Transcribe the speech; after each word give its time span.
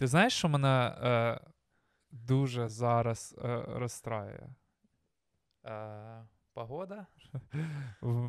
Ти 0.00 0.06
знаєш, 0.06 0.32
що 0.32 0.48
мене 0.48 0.96
е, 1.02 1.40
дуже 2.10 2.68
зараз 2.68 3.34
е, 3.44 3.64
розстраює? 3.68 4.48
Е, 5.66 6.26
погода? 6.54 7.06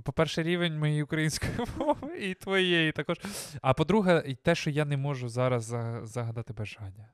По-перше, 0.04 0.44
рівень 0.44 0.80
моєї 0.80 1.04
української 1.04 1.52
мови 1.78 2.18
і 2.20 2.34
твоєї 2.34 2.92
також. 2.92 3.18
А 3.62 3.74
по-друге, 3.74 4.36
те, 4.44 4.56
що 4.56 4.70
я 4.70 4.86
не 4.86 4.98
можу 4.98 5.30
зараз 5.30 5.64
загадати 6.04 6.54
бажання. 6.54 7.10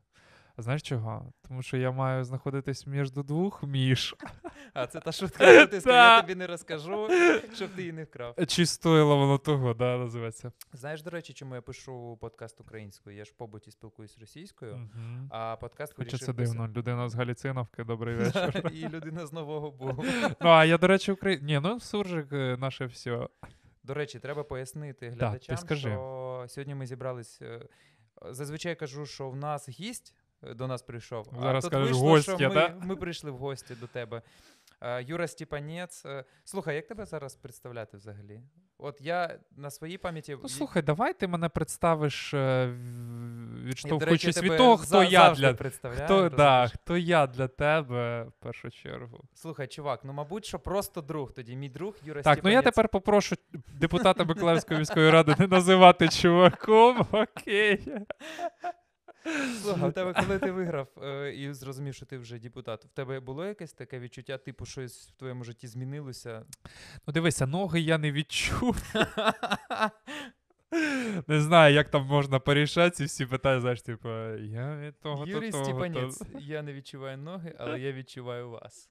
А 0.59 0.61
знаєш 0.61 0.81
чого? 0.81 1.33
Тому 1.47 1.61
що 1.61 1.77
я 1.77 1.91
маю 1.91 2.23
знаходитись 2.23 2.87
між 2.87 3.11
двох 3.11 3.63
між. 3.63 4.15
А, 4.73 4.87
це 4.87 4.99
та 4.99 5.11
шутка, 5.11 5.51
яку 5.51 5.71
ти 5.71 5.81
сказав, 5.81 5.95
я 6.15 6.21
тобі 6.21 6.35
не 6.35 6.47
розкажу, 6.47 7.07
щоб 7.53 7.69
ти 7.69 7.81
її 7.81 7.93
не 7.93 8.03
вкрав. 8.03 8.35
Чи 8.47 8.65
стоїло 8.65 9.17
воно 9.17 9.37
того, 9.37 9.73
да, 9.73 9.97
називається. 9.97 10.51
Знаєш, 10.73 11.01
до 11.01 11.09
речі, 11.09 11.33
чому 11.33 11.55
я 11.55 11.61
пишу 11.61 12.17
подкаст 12.21 12.61
українською? 12.61 13.15
Я 13.15 13.25
ж 13.25 13.31
в 13.31 13.33
побуті 13.33 13.71
спілкуюсь 13.71 14.17
російською, 14.19 14.89
а 15.29 15.55
подкаст 15.55 15.93
Хоча 15.93 16.05
вирішив 16.05 16.25
це 16.25 16.33
дивно, 16.33 16.67
людина 16.67 17.09
з 17.09 17.15
Галіциновки, 17.15 17.83
добрий 17.83 18.15
вечір. 18.17 18.71
І 18.73 18.87
людина 18.89 19.25
з 19.25 19.33
Нового 19.33 19.71
Бугу. 19.71 20.03
Ну, 20.41 20.49
а 20.49 20.65
я, 20.65 20.77
до 20.77 20.87
речі, 20.87 21.11
Украї... 21.11 21.39
Ні, 21.41 21.59
ну 21.63 21.79
суржик 21.79 22.33
е, 22.33 22.57
наше 22.59 22.85
все. 22.85 23.27
До 23.83 23.93
речі, 23.93 24.19
треба 24.19 24.43
пояснити 24.43 25.09
глядачам, 25.09 25.57
скажи. 25.57 25.89
що 25.89 26.45
сьогодні 26.47 26.75
ми 26.75 26.85
зібрались. 26.85 27.41
е, 27.41 27.67
Зазвичай 28.29 28.75
кажу, 28.75 29.05
що 29.05 29.29
в 29.29 29.35
нас 29.35 29.69
гість 29.69 30.15
до 30.41 30.67
нас 30.67 30.81
прийшов. 30.81 31.27
Зараз 31.41 31.65
а 31.65 31.69
тут 31.69 31.71
кажеш, 31.71 31.87
вийшло, 31.87 32.09
гостя, 32.09 32.37
що 32.37 32.49
ми, 32.49 32.55
да? 32.55 32.75
ми 32.81 32.95
прийшли 32.95 33.31
в 33.31 33.37
гості 33.37 33.75
до 33.75 33.87
тебе. 33.87 34.21
Е, 34.81 35.03
Юра 35.03 35.27
Степанець. 35.27 36.05
е, 36.05 36.23
Слухай, 36.43 36.75
як 36.75 36.87
тебе 36.87 37.05
зараз 37.05 37.35
представляти 37.35 37.97
взагалі? 37.97 38.41
От 38.79 39.01
я 39.01 39.39
на 39.55 39.71
своїй 39.71 39.97
пам'яті. 39.97 40.37
Ну 40.43 40.49
слухай, 40.49 40.81
давай 40.81 41.13
ти 41.13 41.27
мене 41.27 41.49
представиш, 41.49 42.33
е, 42.33 42.65
речі, 42.65 43.65
відштовхуючись 43.65 44.43
від 44.43 44.57
того, 44.57 44.77
хто 44.77 45.03
я 45.03 45.31
для 45.31 45.53
хто, 46.05 46.29
да, 46.29 46.67
хто 46.73 46.97
я 46.97 47.27
для 47.27 47.47
тебе 47.47 48.23
в 48.23 48.31
першу 48.39 48.71
чергу. 48.71 49.23
Слухай, 49.33 49.67
чувак, 49.67 49.99
ну 50.03 50.13
мабуть, 50.13 50.45
що 50.45 50.59
просто 50.59 51.01
друг 51.01 51.33
тоді. 51.33 51.55
Мій 51.55 51.69
друг 51.69 51.95
Юра 52.03 52.21
Так, 52.21 52.43
ну 52.43 52.49
я 52.49 52.61
тепер 52.61 52.89
попрошу 52.89 53.35
депутата 53.73 54.23
Миколаївської 54.23 54.79
міської 54.79 55.11
ради 55.11 55.35
не 55.39 55.47
називати 55.47 56.09
чуваком. 56.09 57.07
Окей. 57.11 57.87
Слухай, 59.61 59.89
у 59.89 59.91
тебе, 59.91 60.13
коли 60.13 60.39
ти 60.39 60.51
виграв 60.51 60.87
е, 61.03 61.33
і 61.33 61.53
зрозумів, 61.53 61.93
що 61.95 62.05
ти 62.05 62.17
вже 62.17 62.39
депутат, 62.39 62.85
в 62.85 62.89
тебе 62.89 63.19
було 63.19 63.45
якесь 63.45 63.73
таке 63.73 63.99
відчуття, 63.99 64.37
типу, 64.37 64.65
щось 64.65 65.09
в 65.09 65.11
твоєму 65.11 65.43
житті 65.43 65.67
змінилося? 65.67 66.45
Ну 67.07 67.13
дивися, 67.13 67.47
ноги 67.47 67.79
я 67.79 67.97
не 67.97 68.11
відчув. 68.11 68.83
Не 71.27 71.41
знаю, 71.41 71.73
як 71.75 71.89
там 71.89 72.05
можна 72.05 72.39
порішати 72.39 72.95
ці 72.95 73.05
всі 73.05 73.25
питання, 73.25 73.61
знаєш, 73.61 73.81
типу, 73.81 74.09
я 74.39 74.77
від 74.77 74.99
того 74.99 75.23
то 75.25 75.29
Юрій 75.29 75.51
то- 75.51 75.63
Степанець, 75.63 76.21
я 76.39 76.61
не 76.61 76.73
відчуваю 76.73 77.17
ноги, 77.17 77.55
але 77.57 77.79
я 77.79 77.91
відчуваю 77.91 78.49
вас. 78.49 78.89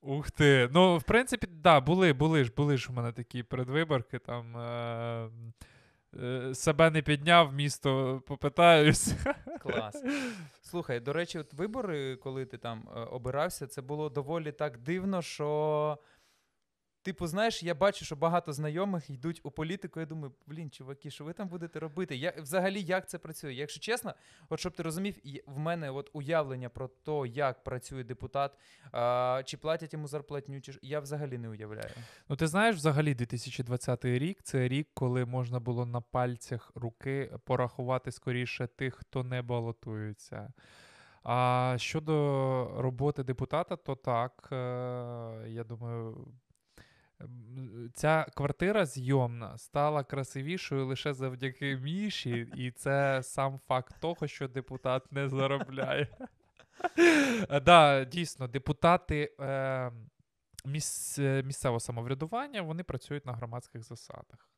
Ух 0.00 0.30
ти. 0.30 0.68
Ну, 0.72 0.96
в 0.96 1.02
принципі, 1.02 1.46
да, 1.50 1.80
були, 1.80 2.12
були 2.12 2.44
ж, 2.44 2.52
були 2.56 2.76
ж 2.76 2.88
у 2.90 2.92
мене 2.92 3.12
такі 3.12 3.42
передвиборки, 3.42 4.18
там 4.18 4.56
е, 4.56 5.30
себе 6.54 6.90
не 6.90 7.02
підняв, 7.02 7.52
місто 7.52 8.22
попитаюсь. 8.26 9.14
Клас. 9.60 10.02
Слухай, 10.62 11.00
до 11.00 11.12
речі, 11.12 11.38
от 11.38 11.54
вибори, 11.54 12.16
коли 12.16 12.46
ти 12.46 12.58
там 12.58 12.88
е, 12.96 13.00
обирався, 13.00 13.66
це 13.66 13.82
було 13.82 14.08
доволі 14.08 14.52
так 14.52 14.78
дивно, 14.78 15.22
що. 15.22 15.98
Типу, 17.08 17.26
знаєш, 17.26 17.62
я 17.62 17.74
бачу, 17.74 18.04
що 18.04 18.16
багато 18.16 18.52
знайомих 18.52 19.10
йдуть 19.10 19.40
у 19.42 19.50
політику. 19.50 20.00
Я 20.00 20.06
думаю, 20.06 20.32
блін, 20.46 20.70
чуваки, 20.70 21.10
що 21.10 21.24
ви 21.24 21.32
там 21.32 21.48
будете 21.48 21.80
робити? 21.80 22.16
Я, 22.16 22.34
взагалі, 22.38 22.82
як 22.82 23.08
це 23.08 23.18
працює? 23.18 23.54
Якщо 23.54 23.80
чесно, 23.80 24.14
от 24.48 24.60
щоб 24.60 24.72
ти 24.72 24.82
розумів, 24.82 25.14
в 25.46 25.58
мене 25.58 25.90
от 25.90 26.10
уявлення 26.12 26.68
про 26.68 26.88
те, 26.88 27.28
як 27.28 27.64
працює 27.64 28.04
депутат, 28.04 28.58
а, 28.92 29.42
чи 29.44 29.56
платять 29.56 29.92
йому 29.92 30.08
зарплатню, 30.08 30.60
чи 30.60 30.72
я 30.82 31.00
взагалі 31.00 31.38
не 31.38 31.48
уявляю. 31.48 31.90
Ну, 32.28 32.36
ти 32.36 32.46
знаєш, 32.46 32.76
взагалі 32.76 33.14
2020 33.14 34.04
рік 34.04 34.42
це 34.42 34.68
рік, 34.68 34.88
коли 34.94 35.24
можна 35.24 35.60
було 35.60 35.86
на 35.86 36.00
пальцях 36.00 36.72
руки 36.74 37.38
порахувати 37.44 38.12
скоріше 38.12 38.66
тих, 38.66 38.94
хто 38.94 39.24
не 39.24 39.42
балотується. 39.42 40.52
А 41.22 41.74
щодо 41.78 42.14
роботи 42.78 43.22
депутата, 43.22 43.76
то 43.76 43.94
так, 43.94 44.48
е, 44.52 44.56
я 45.48 45.64
думаю. 45.64 46.28
Ця 47.94 48.26
квартира 48.34 48.86
зйомна 48.86 49.58
стала 49.58 50.04
красивішою 50.04 50.86
лише 50.86 51.14
завдяки 51.14 51.76
Міші, 51.76 52.52
і 52.56 52.70
це 52.70 53.22
сам 53.22 53.58
факт 53.68 53.94
того, 54.00 54.26
що 54.26 54.48
депутат 54.48 55.12
не 55.12 55.28
заробляє. 55.28 56.08
Е, 57.50 57.60
Да, 57.60 58.04
дійсно, 58.04 58.48
депутати 58.48 59.32
е, 59.40 59.92
міс, 60.64 61.18
е, 61.18 61.42
місцевого 61.42 61.80
самоврядування 61.80 62.62
вони 62.62 62.82
працюють 62.82 63.26
на 63.26 63.32
громадських 63.32 63.82
засадах. 63.82 64.48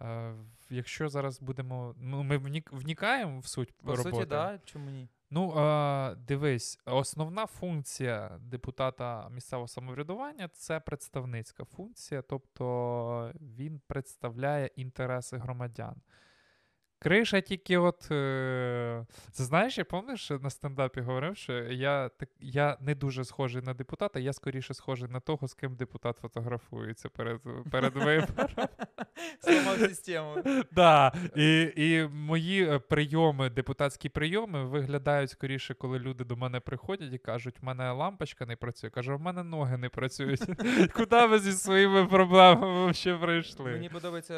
Е, 0.00 0.34
Якщо 0.70 1.08
зараз 1.08 1.40
будемо. 1.40 1.94
Ну, 1.98 2.22
ми 2.22 2.36
внік, 2.36 2.72
внікаємо 2.72 3.38
в 3.40 3.46
суть 3.46 3.72
По 3.72 3.96
роботи. 3.96 4.10
суті, 4.16 4.26
да, 4.26 4.60
чому 4.64 4.90
ні? 4.90 5.08
Ну, 5.34 5.58
е, 5.58 6.14
дивись, 6.14 6.78
основна 6.84 7.46
функція 7.46 8.38
депутата 8.40 9.28
місцевого 9.28 9.68
самоврядування 9.68 10.48
це 10.48 10.80
представницька 10.80 11.64
функція, 11.64 12.22
тобто 12.22 13.32
він 13.40 13.80
представляє 13.86 14.70
інтереси 14.76 15.36
громадян. 15.36 15.94
Криша 17.04 17.40
тільки 17.40 17.78
от. 17.78 18.10
Е, 18.10 19.06
це 19.30 19.44
знаєш, 19.44 19.78
я 19.78 19.84
пам'ятаєш, 19.84 20.30
на 20.30 20.50
стендапі 20.50 21.00
говорив, 21.00 21.36
що 21.36 21.52
я, 21.52 22.08
так, 22.08 22.28
я 22.40 22.76
не 22.80 22.94
дуже 22.94 23.24
схожий 23.24 23.62
на 23.62 23.74
депутата, 23.74 24.20
я 24.20 24.32
скоріше 24.32 24.74
схожий 24.74 25.08
на 25.08 25.20
того, 25.20 25.48
з 25.48 25.54
ким 25.54 25.74
депутат 25.74 26.16
фотографується 26.22 27.08
перед, 27.08 27.40
перед 27.70 27.96
вибором. 27.96 28.26
Сламав 29.40 29.78
систему. 29.78 30.36
Да, 30.72 31.12
і, 31.36 31.72
і 31.76 32.08
мої 32.12 32.68
е, 32.68 32.78
прийоми, 32.78 33.50
депутатські 33.50 34.08
прийоми 34.08 34.64
виглядають 34.64 35.30
скоріше, 35.30 35.74
коли 35.74 35.98
люди 35.98 36.24
до 36.24 36.36
мене 36.36 36.60
приходять 36.60 37.12
і 37.12 37.18
кажуть, 37.18 37.54
в 37.62 37.64
мене 37.64 37.92
лампочка 37.92 38.46
не 38.46 38.56
працює. 38.56 38.90
Кажу, 38.90 39.16
в 39.16 39.20
мене 39.20 39.42
ноги 39.42 39.76
не 39.76 39.88
працюють. 39.88 40.40
Куди 40.92 41.26
ви 41.26 41.38
зі 41.38 41.52
своїми 41.52 42.06
проблемами 42.06 42.94
ще 42.94 43.14
прийшли? 43.14 43.70
Мені 43.70 43.88
подобається 43.88 44.34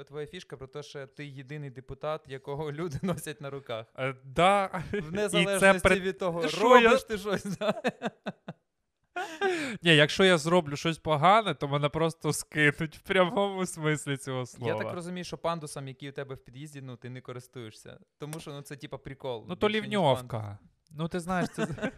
е, 0.00 0.04
твоя 0.04 0.26
фішка 0.26 0.56
про 0.56 0.66
те, 0.66 0.82
що 0.82 1.06
ти 1.06 1.26
єдиний 1.26 1.70
депутат, 1.70 2.09
якого 2.26 2.72
люди 2.72 2.98
носять 3.02 3.40
на 3.40 3.50
руках. 3.50 3.86
Е, 3.98 4.14
Да. 4.24 4.82
В 4.92 5.12
незалежності 5.12 5.88
при- 5.88 6.00
від 6.00 6.18
того, 6.18 6.48
Що 6.48 6.62
робиш 6.62 6.82
я- 6.92 6.98
ти 6.98 7.18
щось. 7.18 7.44
Да? 7.44 7.82
Ні, 9.82 9.96
якщо 9.96 10.24
я 10.24 10.38
зроблю 10.38 10.76
щось 10.76 10.98
погане, 10.98 11.54
то 11.54 11.68
мене 11.68 11.88
просто 11.88 12.32
скинуть 12.32 12.96
в 12.96 13.00
прямому 13.00 13.66
смислі 13.66 14.16
цього 14.16 14.46
слова. 14.46 14.72
Я 14.72 14.78
так 14.78 14.94
розумію, 14.94 15.24
що 15.24 15.38
пандусом, 15.38 15.88
який 15.88 16.08
у 16.08 16.12
тебе 16.12 16.34
в 16.34 16.44
під'їзді, 16.44 16.80
ну 16.80 16.96
ти 16.96 17.10
не 17.10 17.20
користуєшся. 17.20 17.98
Тому 18.18 18.40
що 18.40 18.50
ну 18.52 18.62
це 18.62 18.76
типа 18.76 18.98
прикол. 18.98 19.44
Ну, 19.48 19.56
то 19.56 19.68
лівньовка. 19.68 20.58
Ну, 20.90 21.08
ти 21.08 21.20
знаєш, 21.20 21.48
це. 21.50 21.66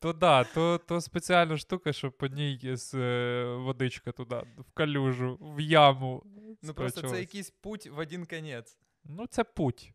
То 0.00 0.12
да, 0.12 0.44
то, 0.44 0.78
то 0.78 1.00
спеціальна 1.00 1.56
штука, 1.56 1.92
щоб 1.92 2.16
по 2.16 2.26
ній 2.26 2.60
з 2.76 2.94
е, 2.94 3.44
водичка 3.44 4.12
туди, 4.12 4.42
в 4.58 4.72
калюжу, 4.72 5.38
в 5.40 5.60
яму. 5.60 6.22
Ну 6.62 6.74
просто 6.74 7.02
це 7.02 7.20
якийсь 7.20 7.50
путь 7.50 7.86
в 7.86 7.98
один 7.98 8.26
конець. 8.26 8.76
Ну, 9.08 9.26
це 9.26 9.44
путь. 9.44 9.92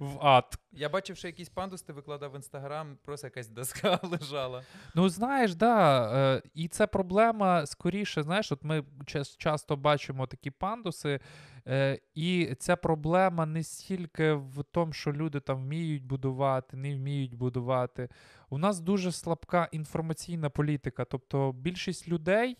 В 0.00 0.18
ад. 0.26 0.58
Я 0.72 0.88
бачив, 0.88 1.16
що 1.16 1.28
якийсь 1.28 1.48
пандус 1.48 1.82
ти 1.82 1.92
викладав 1.92 2.32
в 2.32 2.36
інстаграм, 2.36 2.98
просто 3.04 3.26
якась 3.26 3.48
доска 3.48 4.00
лежала. 4.02 4.62
Ну, 4.94 5.08
знаєш, 5.08 5.54
да, 5.54 6.06
е, 6.36 6.42
і 6.54 6.68
це 6.68 6.86
проблема 6.86 7.66
скоріше, 7.66 8.22
знаєш, 8.22 8.52
от 8.52 8.64
ми 8.64 8.84
час- 9.06 9.36
часто 9.36 9.76
бачимо 9.76 10.26
такі 10.26 10.50
пандуси, 10.50 11.20
е, 11.66 11.98
і 12.14 12.54
ця 12.58 12.76
проблема 12.76 13.46
не 13.46 13.62
стільки 13.62 14.32
в 14.32 14.64
тому, 14.72 14.92
що 14.92 15.12
люди 15.12 15.40
там 15.40 15.56
вміють 15.56 16.04
будувати, 16.04 16.76
не 16.76 16.96
вміють 16.96 17.34
будувати. 17.34 18.08
У 18.50 18.58
нас 18.58 18.80
дуже 18.80 19.12
слабка 19.12 19.68
інформаційна 19.72 20.50
політика. 20.50 21.04
Тобто 21.04 21.52
більшість 21.52 22.08
людей. 22.08 22.56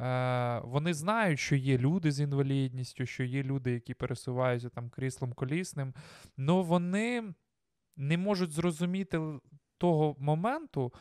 Е, 0.00 0.60
Вони 0.64 0.94
знають, 0.94 1.40
що 1.40 1.56
є 1.56 1.78
люди 1.78 2.12
з 2.12 2.20
інвалідністю, 2.20 3.06
що 3.06 3.24
є 3.24 3.42
люди, 3.42 3.72
які 3.72 3.94
пересуваються 3.94 4.68
там 4.68 4.90
кріслом 4.90 5.32
колісним, 5.32 5.94
але 6.38 6.62
вони 6.62 7.34
не 7.96 8.18
можуть 8.18 8.52
зрозуміти 8.52 9.20
того 9.78 10.16
моменту, 10.18 10.92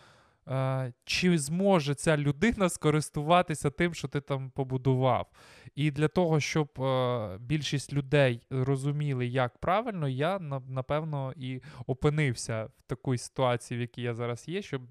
чи 1.03 1.37
зможе 1.37 1.95
ця 1.95 2.17
людина 2.17 2.69
скористуватися 2.69 3.69
тим, 3.69 3.93
що 3.93 4.07
ти 4.07 4.21
там 4.21 4.51
побудував. 4.51 5.31
І 5.75 5.91
для 5.91 6.07
того, 6.07 6.39
щоб 6.39 6.81
е, 6.81 7.37
більшість 7.39 7.93
людей 7.93 8.41
розуміли, 8.49 9.27
як 9.27 9.57
правильно, 9.57 10.07
я 10.07 10.39
напевно 10.67 11.33
і 11.35 11.61
опинився 11.87 12.65
в 12.65 12.83
такій 12.87 13.17
ситуації, 13.17 13.77
в 13.77 13.81
якій 13.81 14.01
я 14.01 14.13
зараз 14.13 14.47
є, 14.47 14.61
щоб 14.61 14.81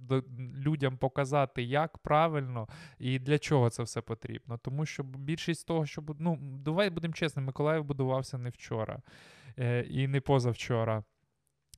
людям 0.56 0.96
показати, 0.96 1.62
як 1.62 1.98
правильно 1.98 2.68
і 2.98 3.18
для 3.18 3.38
чого 3.38 3.70
це 3.70 3.82
все 3.82 4.00
потрібно. 4.00 4.58
Тому 4.58 4.86
що 4.86 5.02
більшість 5.02 5.66
того, 5.66 5.86
що 5.86 6.02
ну, 6.18 6.38
давай 6.40 6.90
будемо 6.90 7.14
чесними, 7.14 7.46
Миколаїв 7.46 7.84
будувався 7.84 8.38
не 8.38 8.50
вчора 8.50 9.02
е, 9.58 9.82
і 9.82 10.08
не 10.08 10.20
позавчора. 10.20 11.04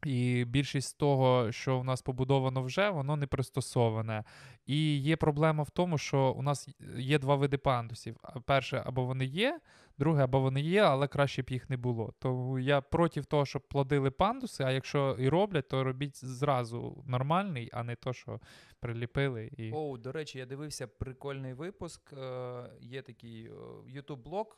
І 0.06 0.44
більшість 0.48 0.98
того, 0.98 1.52
що 1.52 1.78
у 1.78 1.84
нас 1.84 2.02
побудовано 2.02 2.62
вже, 2.62 2.90
воно 2.90 3.16
не 3.16 3.26
пристосоване. 3.26 4.24
І 4.66 4.96
є 4.98 5.16
проблема 5.16 5.62
в 5.62 5.70
тому, 5.70 5.98
що 5.98 6.34
у 6.38 6.42
нас 6.42 6.68
є 6.96 7.18
два 7.18 7.34
види 7.36 7.58
пандусів. 7.58 8.16
Перше, 8.44 8.82
або 8.86 9.04
вони 9.04 9.24
є, 9.24 9.60
друге, 10.00 10.24
або 10.24 10.40
вони 10.40 10.60
є, 10.60 10.82
але 10.82 11.08
краще 11.08 11.42
б 11.42 11.50
їх 11.50 11.70
не 11.70 11.76
було. 11.76 12.14
Тому 12.18 12.58
я 12.58 12.80
проти 12.80 13.22
того, 13.22 13.46
щоб 13.46 13.62
плодили 13.68 14.10
пандуси, 14.10 14.64
а 14.64 14.70
якщо 14.70 15.16
і 15.18 15.28
роблять, 15.28 15.68
то 15.68 15.84
робіть 15.84 16.24
зразу 16.24 17.04
нормальний, 17.06 17.70
а 17.72 17.82
не 17.82 17.96
то, 17.96 18.12
що 18.12 18.40
приліпили. 18.80 19.50
І... 19.56 19.72
Оу, 19.72 19.98
до 19.98 20.12
речі, 20.12 20.38
я 20.38 20.46
дивився 20.46 20.86
прикольний 20.86 21.52
випуск. 21.52 22.12
Е, 22.12 22.70
Є 22.80 23.02
такий 23.02 23.50
ютуб-блог, 23.86 24.56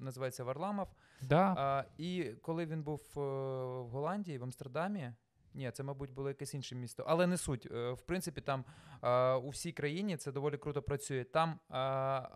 називається 0.00 0.44
Варламов. 0.44 0.88
Да. 1.22 1.54
А, 1.58 1.84
І 1.98 2.24
коли 2.42 2.66
він 2.66 2.82
був 2.82 3.00
е, 3.16 3.20
в 3.20 3.88
Голландії, 3.88 4.38
в 4.38 4.42
Амстердамі. 4.42 5.12
Ні, 5.54 5.70
це, 5.70 5.82
мабуть, 5.82 6.12
було 6.12 6.28
якесь 6.28 6.54
інше 6.54 6.74
місто, 6.74 7.04
але 7.06 7.26
не 7.26 7.36
суть. 7.36 7.68
Е, 7.70 7.90
в 7.92 8.00
принципі, 8.00 8.40
там 8.40 8.64
е, 9.02 9.34
у 9.34 9.48
всій 9.48 9.72
країні 9.72 10.16
це 10.16 10.32
доволі 10.32 10.56
круто 10.56 10.82
працює. 10.82 11.24
Там 11.24 11.58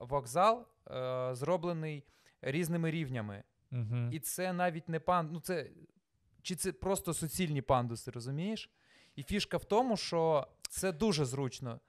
вокзал 0.01 0.67
зроблений 1.33 2.05
різними 2.43 2.91
рівнями. 2.91 3.43
Угу. 3.73 4.09
І 4.13 4.21
це 4.21 4.53
навіть 4.53 4.89
не 4.89 5.01
пан. 5.01 5.29
Ну, 5.33 5.41
це 5.41 5.71
чи 6.43 6.57
це 6.57 6.73
просто 6.73 7.15
суцільні 7.15 7.63
пандуси, 7.63 8.11
розумієш? 8.11 8.71
І 9.17 9.23
фішка 9.23 9.57
в 9.57 9.65
тому, 9.65 9.97
що 9.97 10.47
це 10.69 10.93
дуже 10.93 11.25
зручно. 11.25 11.81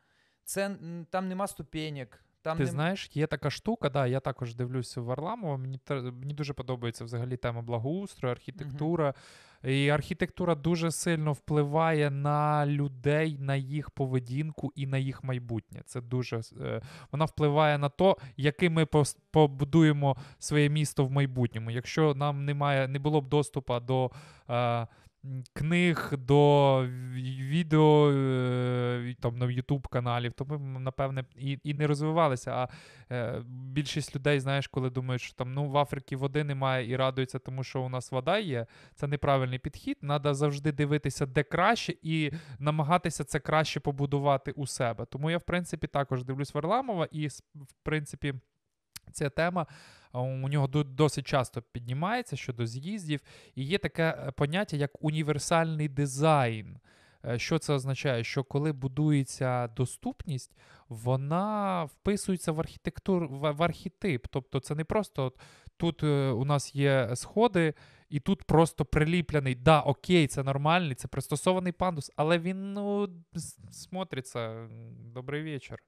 Це 0.45 0.77
Там 1.09 1.27
нема 1.27 1.47
ступенек, 1.47 2.25
там 2.43 2.57
Ти 2.57 2.63
не... 2.63 2.69
знаєш, 2.69 3.09
є 3.13 3.27
така 3.27 3.49
штука, 3.49 3.89
да, 3.89 4.07
я 4.07 4.19
також 4.19 4.55
дивлюся 4.55 5.01
в 5.01 5.03
Варламова. 5.03 5.57
Мені 5.57 5.79
мені 5.89 6.33
дуже 6.33 6.53
подобається 6.53 7.05
взагалі 7.05 7.37
тема 7.37 7.61
благоустрою, 7.61 8.31
архітектура. 8.31 9.07
Uh-huh. 9.07 9.69
І 9.69 9.89
архітектура 9.89 10.55
дуже 10.55 10.91
сильно 10.91 11.33
впливає 11.33 12.09
на 12.09 12.65
людей, 12.65 13.37
на 13.39 13.55
їх 13.55 13.89
поведінку 13.89 14.71
і 14.75 14.87
на 14.87 14.97
їх 14.97 15.23
майбутнє. 15.23 15.81
Це 15.85 16.01
дуже 16.01 16.41
е, 16.61 16.81
вона 17.11 17.25
впливає 17.25 17.77
на 17.77 17.89
то, 17.89 18.17
яким 18.37 18.73
ми 18.73 18.87
побудуємо 19.31 20.17
своє 20.39 20.69
місто 20.69 21.05
в 21.05 21.11
майбутньому. 21.11 21.71
Якщо 21.71 22.13
нам 22.13 22.45
немає, 22.45 22.87
не 22.87 22.99
було 22.99 23.21
б 23.21 23.29
доступу 23.29 23.79
до. 23.79 24.11
Е, 24.49 24.87
книг 25.53 26.13
до 26.17 26.85
відео 27.49 28.11
е, 28.11 29.15
там 29.19 29.37
на 29.37 29.45
YouTube 29.45 29.87
каналів, 29.89 30.33
то 30.33 30.45
ми, 30.45 30.79
напевне, 30.79 31.25
і 31.35 31.59
і 31.63 31.73
не 31.73 31.87
розвивалися. 31.87 32.51
А 32.51 32.67
е, 33.11 33.43
більшість 33.47 34.15
людей, 34.15 34.39
знаєш, 34.39 34.67
коли 34.67 34.89
думають, 34.89 35.21
що 35.21 35.33
там 35.33 35.53
ну 35.53 35.69
в 35.69 35.77
Африці 35.77 36.15
води 36.15 36.43
немає 36.43 36.89
і 36.89 36.95
радуються, 36.95 37.39
тому 37.39 37.63
що 37.63 37.81
у 37.81 37.89
нас 37.89 38.11
вода 38.11 38.37
є. 38.37 38.65
Це 38.95 39.07
неправильний 39.07 39.59
підхід. 39.59 39.97
Треба 39.99 40.33
завжди 40.33 40.71
дивитися, 40.71 41.25
де 41.25 41.43
краще, 41.43 41.93
і 42.01 42.31
намагатися 42.59 43.23
це 43.23 43.39
краще 43.39 43.79
побудувати 43.79 44.51
у 44.51 44.67
себе. 44.67 45.05
Тому 45.05 45.31
я, 45.31 45.37
в 45.37 45.41
принципі, 45.41 45.87
також 45.87 46.23
дивлюсь 46.23 46.53
Варламова, 46.53 47.07
і 47.11 47.27
в 47.55 47.73
принципі, 47.83 48.33
ця 49.13 49.29
тема 49.29 49.67
у 50.13 50.49
нього 50.49 50.67
досить 50.67 51.27
часто 51.27 51.61
піднімається 51.61 52.35
щодо 52.35 52.65
з'їздів, 52.65 53.19
і 53.55 53.63
є 53.63 53.77
таке 53.77 54.03
е, 54.03 54.31
поняття, 54.31 54.77
як 54.77 55.03
універсальний 55.03 55.87
дизайн. 55.87 56.77
Е, 57.25 57.39
що 57.39 57.59
це 57.59 57.73
означає? 57.73 58.23
Що 58.23 58.43
коли 58.43 58.71
будується 58.71 59.67
доступність, 59.67 60.57
вона 60.89 61.83
вписується 61.83 62.51
в 62.51 62.59
архітектуру 62.59 63.27
в 63.29 63.63
архетип. 63.63 64.27
Тобто 64.29 64.59
це 64.59 64.75
не 64.75 64.83
просто 64.83 65.25
от, 65.25 65.39
тут 65.77 66.03
е, 66.03 66.29
у 66.29 66.45
нас 66.45 66.75
є 66.75 67.09
сходи, 67.15 67.73
і 68.09 68.19
тут 68.19 68.43
просто 68.43 68.85
приліплений. 68.85 69.55
Да, 69.55 69.79
окей, 69.79 70.27
це 70.27 70.43
нормальний, 70.43 70.95
це 70.95 71.07
пристосований 71.07 71.71
пандус, 71.71 72.11
але 72.15 72.39
він 72.39 72.73
ну, 72.73 73.09
смотриться. 73.71 74.67
Добрий 75.13 75.43
вечір. 75.43 75.79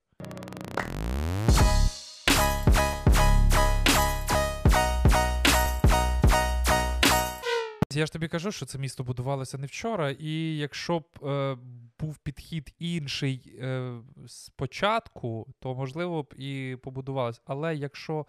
Я 7.96 8.06
ж 8.06 8.14
тобі 8.14 8.28
кажу, 8.28 8.52
що 8.52 8.66
це 8.66 8.78
місто 8.78 9.04
будувалося 9.04 9.58
не 9.58 9.68
вчора, 9.68 10.10
і 10.20 10.58
якщо 10.58 11.00
б 11.00 11.26
е, 11.26 11.58
був 12.00 12.18
підхід 12.18 12.74
інший 12.80 13.58
е, 13.62 13.98
спочатку, 14.28 15.48
то 15.60 15.76
можливо 15.76 16.24
б 16.24 16.34
і 16.38 16.78
побудувалося. 16.84 17.42
Але 17.46 17.76
якщо 17.76 18.26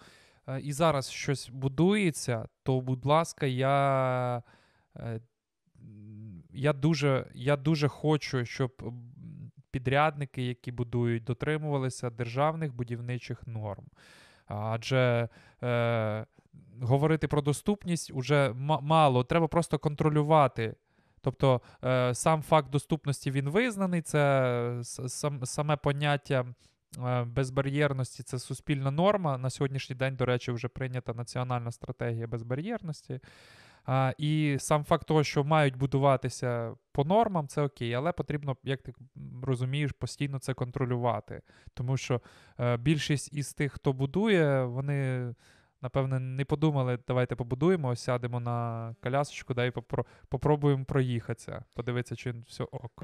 е, 0.49 0.61
і 0.61 0.73
зараз 0.73 1.11
щось 1.11 1.49
будується, 1.49 2.49
то, 2.63 2.81
будь 2.81 3.07
ласка, 3.07 3.47
я 3.47 4.43
е, 4.97 5.21
я, 6.53 6.73
дуже, 6.73 7.27
я 7.35 7.57
дуже 7.57 7.89
хочу, 7.89 8.45
щоб 8.45 8.95
підрядники, 9.71 10.43
які 10.43 10.73
будують, 10.73 11.25
дотримувалися 11.25 12.11
державних 12.11 12.75
будівничих 12.75 13.47
норм. 13.47 13.85
Адже. 14.47 15.29
Е, 15.63 16.27
говорити 16.81 17.29
про 17.29 17.43
доступність 17.43 18.11
уже 18.15 18.53
мало. 18.83 19.25
Треба 19.25 19.49
просто 19.49 19.79
контролювати. 19.79 20.75
Тобто 21.21 21.61
е, 21.85 22.15
сам 22.15 22.43
факт 22.43 22.71
доступності 22.71 23.31
він 23.31 23.49
визнаний, 23.49 24.03
це 24.03 24.81
сам, 24.83 25.47
саме 25.47 25.77
поняття 25.77 26.45
е, 27.05 27.25
безбар'єрності 27.25 28.23
це 28.23 28.39
суспільна 28.39 28.91
норма. 28.91 29.39
На 29.39 29.51
сьогоднішній 29.51 29.97
день, 29.97 30.17
до 30.17 30.25
речі, 30.25 30.53
вже 30.53 30.69
прийнята 30.69 31.15
національна 31.15 31.71
стратегія 31.71 32.27
безбар'єрності. 32.27 33.21
А, 33.87 34.13
І 34.19 34.57
сам 34.59 34.85
факт 34.85 35.07
того, 35.07 35.25
що 35.25 35.45
мають 35.45 35.77
будуватися 35.77 36.75
по 36.93 37.05
нормам, 37.05 37.49
це 37.49 37.63
окей, 37.63 37.95
але 37.95 38.13
потрібно, 38.13 38.57
як 38.63 38.83
ти 38.83 38.93
розумієш, 39.43 39.93
постійно 39.93 40.39
це 40.39 40.55
контролювати. 40.55 41.43
Тому 41.75 41.97
що 41.97 42.21
е, 42.61 42.77
більшість 42.77 43.33
із 43.33 43.53
тих, 43.53 43.73
хто 43.73 43.93
будує, 43.93 44.65
вони 44.65 45.35
напевне, 45.87 46.19
не 46.19 46.45
подумали, 46.45 46.99
давайте 47.09 47.37
побудуємо, 47.37 47.97
сядемо 47.97 48.41
на 48.41 48.95
колясочку, 49.03 49.55
да, 49.55 49.65
і 49.65 49.71
попро- 49.71 50.05
попробуємо 50.29 50.85
проїхатися, 50.85 51.65
подивитися, 51.75 52.17
чи 52.17 52.35
все 52.47 52.65
ок. 52.65 53.03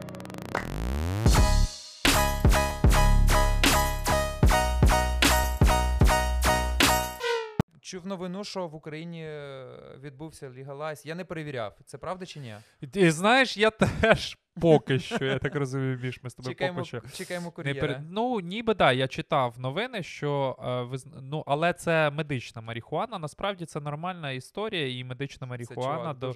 Чув 7.93 8.06
новину, 8.06 8.44
що 8.44 8.69
в 8.69 8.75
Україні 8.75 9.25
е, 9.25 9.67
відбувся 10.01 10.51
лігалайз. 10.51 11.06
Я 11.06 11.15
не 11.15 11.25
перевіряв. 11.25 11.79
Це 11.84 11.99
правда 11.99 12.27
чи 12.27 12.41
ні? 12.41 12.55
І 12.94 13.11
знаєш, 13.11 13.56
я 13.56 13.70
теж 13.70 14.39
поки 14.61 14.99
що, 14.99 15.25
я 15.25 15.39
так 15.39 15.55
розумію, 15.55 15.96
більш 15.96 16.22
ми 16.22 16.31
з 16.31 16.34
тобою 16.34 16.55
чекаємо, 16.55 16.79
поки 16.79 16.89
що. 16.89 17.01
Чекаємо 17.13 17.51
кур'єра. 17.51 17.81
Пер... 17.81 18.03
Ну, 18.11 18.41
ніби 18.41 18.75
да, 18.75 18.93
я 18.93 19.08
читав 19.08 19.58
новини, 19.58 20.03
що 20.03 20.56
е, 20.65 20.82
виз... 20.82 21.06
ну, 21.22 21.44
але 21.46 21.72
це 21.72 22.11
медична 22.11 22.63
марихуана. 22.63 23.19
Насправді 23.19 23.67
це 23.67 23.81
нормальна 23.81 24.31
історія, 24.31 24.99
і 24.99 25.05
медична 25.05 25.46
марихуана 25.46 26.15
до... 26.15 26.34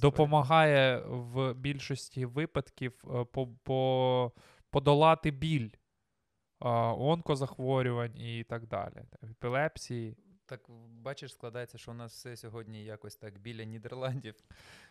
допомагає 0.00 1.02
в 1.06 1.54
більшості 1.54 2.26
випадків 2.26 3.04
е, 3.04 3.24
по... 3.24 3.46
по... 3.46 4.32
подолати 4.70 5.30
біль. 5.30 5.70
Онкозахворювань 6.98 8.16
і 8.16 8.44
так 8.44 8.66
далі, 8.66 9.02
епілепсії. 9.22 10.16
Так 10.46 10.60
бачиш, 10.88 11.32
складається, 11.32 11.78
що 11.78 11.90
у 11.90 11.94
нас 11.94 12.12
все 12.12 12.36
сьогодні 12.36 12.84
якось 12.84 13.16
так 13.16 13.38
біля 13.38 13.64
Нідерландів. 13.64 14.34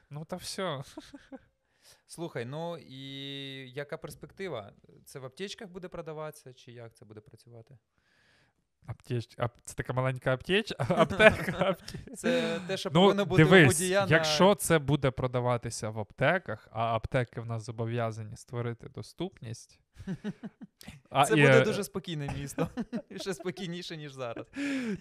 Ну, 0.10 0.26
та 0.26 0.36
все. 0.36 0.84
Слухай, 2.06 2.46
ну 2.46 2.78
і 2.78 3.00
яка 3.72 3.98
перспектива? 3.98 4.74
Це 5.06 5.20
в 5.20 5.26
аптечках 5.26 5.70
буде 5.70 5.88
продаватися, 5.88 6.54
чи 6.54 6.72
як 6.72 6.96
це 6.96 7.06
буде 7.06 7.22
працювати? 7.22 7.78
Аптеч... 8.86 9.36
Ап... 9.38 9.52
Це 9.66 9.76
така 9.76 9.94
маленька 9.94 10.34
аптеч... 10.34 10.74
аптека. 10.78 11.76
Це 12.18 12.60
те, 12.68 12.78
що 12.78 12.90
ну, 12.94 13.02
повинно 13.02 13.26
бути 13.26 13.44
дивись, 13.44 13.64
у 13.64 13.68
водія 13.68 14.06
Якщо 14.10 14.56
це 14.56 14.80
буде 14.80 15.12
продаватися 15.12 15.90
в 15.90 16.00
аптеках, 16.00 16.68
а 16.72 16.96
аптеки 16.96 17.42
в 17.42 17.46
нас 17.46 17.64
зобов'язані 17.64 18.38
створити 18.38 18.90
доступність, 18.90 19.80
а, 21.10 21.26
Це 21.26 21.34
і, 21.38 21.42
буде 21.42 21.62
дуже 21.62 21.84
спокійне 21.84 22.36
місто. 22.40 22.70
Ще 23.16 23.34
спокійніше, 23.34 23.98
ніж 23.98 24.12
зараз. 24.14 24.46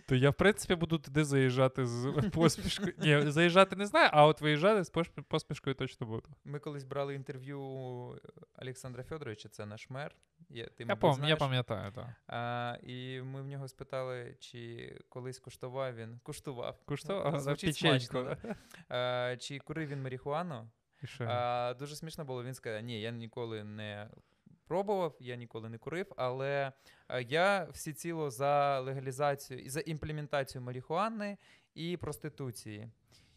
То 0.08 0.14
я, 0.14 0.30
в 0.30 0.34
принципі, 0.34 0.74
буду 0.74 0.98
туди 0.98 1.24
заїжджати 1.24 1.86
з 1.86 2.30
посмішкою. 2.32 2.92
Ні, 2.98 3.30
заїжджати 3.30 3.76
не 3.76 3.86
знаю, 3.86 4.10
а 4.12 4.26
от 4.26 4.40
виїжджати 4.40 4.84
з 4.84 4.90
посмішкою 5.28 5.74
точно 5.74 6.06
буду. 6.06 6.28
Ми 6.44 6.58
колись 6.58 6.84
брали 6.84 7.14
інтерв'ю 7.14 7.60
Олександра 8.62 9.02
Федоровича, 9.02 9.48
це 9.48 9.66
наш 9.66 9.90
мер. 9.90 10.14
Я 10.50 10.66
ти, 10.66 10.84
я, 10.88 10.94
пам- 10.94 11.28
я 11.28 11.36
пам'ятаю, 11.36 11.92
так. 11.92 12.06
А, 12.26 12.76
І 12.82 13.22
ми 13.22 13.42
в 13.42 13.46
нього 13.46 13.68
спитали, 13.68 14.36
чи 14.40 14.92
колись 15.08 15.38
куштував 15.38 15.94
він. 15.94 16.20
Куштував. 16.22 16.78
Куштував? 16.84 17.40
Звучить 17.40 17.76
смачно. 17.76 18.36
А, 18.88 19.36
Чи 19.40 19.58
курив 19.58 19.88
він 19.88 20.02
марихуану? 20.02 20.70
А, 21.20 21.74
Дуже 21.78 21.96
смішно 21.96 22.24
було. 22.24 22.44
Він 22.44 22.54
сказав, 22.54 22.82
ні, 22.82 23.00
я 23.00 23.10
ніколи 23.10 23.64
не 23.64 24.08
пробував, 24.66 25.16
я 25.20 25.36
ніколи 25.36 25.68
не 25.68 25.78
курив, 25.78 26.06
але 26.16 26.72
я 27.28 27.42
я 27.42 27.64
всіціло 27.72 28.30
за 28.30 28.80
легалізацію 28.80 29.60
і 29.60 29.68
за 29.68 29.80
імплементацію 29.80 30.62
марихуани 30.62 31.36
і 31.74 31.96
проституції. 31.96 32.88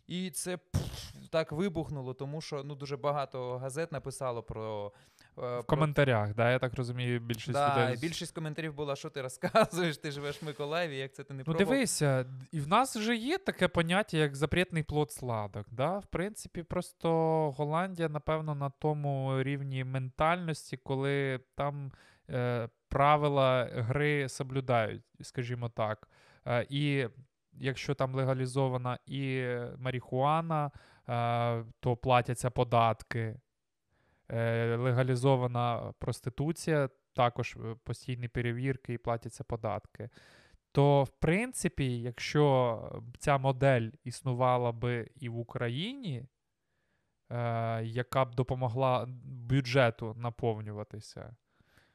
І 0.07 0.31
це 0.31 0.57
пф, 0.57 1.13
так 1.29 1.51
вибухнуло, 1.51 2.13
тому 2.13 2.41
що 2.41 2.63
ну 2.63 2.75
дуже 2.75 2.97
багато 2.97 3.57
газет 3.57 3.91
написало 3.91 4.43
про. 4.43 4.91
Е, 5.37 5.41
В 5.41 5.43
про... 5.43 5.63
коментарях, 5.63 6.33
да, 6.33 6.51
я 6.51 6.59
так 6.59 6.73
розумію, 6.73 7.19
більшість 7.19 7.51
Да, 7.51 7.83
людей. 7.85 7.97
більшість 8.01 8.35
коментарів 8.35 8.73
була, 8.73 8.95
що 8.95 9.09
ти 9.09 9.21
розказуєш, 9.21 9.97
ти 9.97 10.11
живеш 10.11 10.41
в 10.41 10.45
Миколаєві, 10.45 10.97
як 10.97 11.13
це 11.13 11.23
ти 11.23 11.33
не 11.33 11.37
Ну, 11.37 11.43
пробував. 11.43 11.67
дивися, 11.69 12.25
і 12.51 12.59
в 12.59 12.67
нас 12.67 12.95
вже 12.95 13.15
є 13.15 13.37
таке 13.37 13.67
поняття, 13.67 14.17
як 14.17 14.35
запретний 14.35 14.83
плод 14.83 15.11
сладок. 15.11 15.67
Да? 15.71 15.97
В 15.97 16.05
принципі, 16.05 16.63
просто 16.63 17.09
Голландія, 17.51 18.09
напевно, 18.09 18.55
на 18.55 18.69
тому 18.69 19.43
рівні 19.43 19.83
ментальності, 19.83 20.77
коли 20.77 21.39
там 21.55 21.91
е, 22.29 22.69
правила 22.89 23.69
гри 23.73 24.29
соблюдають, 24.29 25.03
скажімо 25.21 25.69
так. 25.69 26.07
Е, 26.47 26.65
і 26.69 27.07
якщо 27.53 27.93
там 27.95 28.15
легалізована 28.15 28.99
і 29.05 29.45
марихуана, 29.77 30.71
е, 31.09 31.63
то 31.79 31.95
платяться 31.95 32.49
податки. 32.49 33.35
Е, 34.31 34.75
легалізована 34.75 35.93
проституція, 35.99 36.89
також 37.13 37.57
е, 37.65 37.75
постійні 37.83 38.27
перевірки 38.27 38.93
і 38.93 38.97
платяться 38.97 39.43
податки. 39.43 40.09
То, 40.71 41.03
в 41.03 41.09
принципі, 41.09 42.01
якщо 42.01 43.01
ця 43.19 43.37
модель 43.37 43.89
існувала 44.03 44.71
би 44.71 45.09
і 45.15 45.29
в 45.29 45.37
Україні, 45.37 46.25
е, 47.29 47.83
яка 47.83 48.25
б 48.25 48.35
допомогла 48.35 49.07
бюджету 49.23 50.13
наповнюватися. 50.17 51.35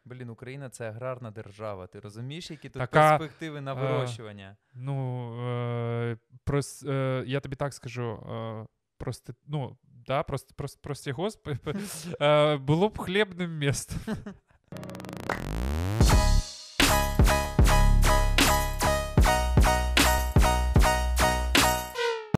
Блін, 0.04 0.30
Україна 0.30 0.68
це 0.68 0.88
аграрна 0.88 1.30
держава. 1.30 1.86
Ти 1.86 2.00
розумієш, 2.00 2.50
які 2.50 2.68
тут 2.68 2.80
Така, 2.80 3.18
перспективи 3.18 3.60
на 3.60 3.72
е, 3.72 3.74
вирощування? 3.74 4.56
Ну, 4.74 5.34
е, 5.48 6.18
прос, 6.44 6.82
е, 6.82 7.24
я 7.26 7.40
тобі 7.40 7.56
так 7.56 7.74
скажу, 7.74 8.12
е, 8.12 8.66
прости, 8.98 9.34
ну, 9.46 9.76
да, 10.06 10.22
прост, 10.22 10.56
прост, 10.56 10.82
прости 10.82 11.12
господи, 11.12 11.58
е, 12.20 12.56
було 12.56 12.88
б 12.88 12.98
хлібним 12.98 13.58
містом. 13.58 13.98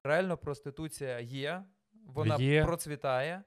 Реально 0.04 0.37
проституція 0.37 1.21
є, 1.21 1.62
вона 2.07 2.37
Є. 2.37 2.64
процвітає. 2.64 3.42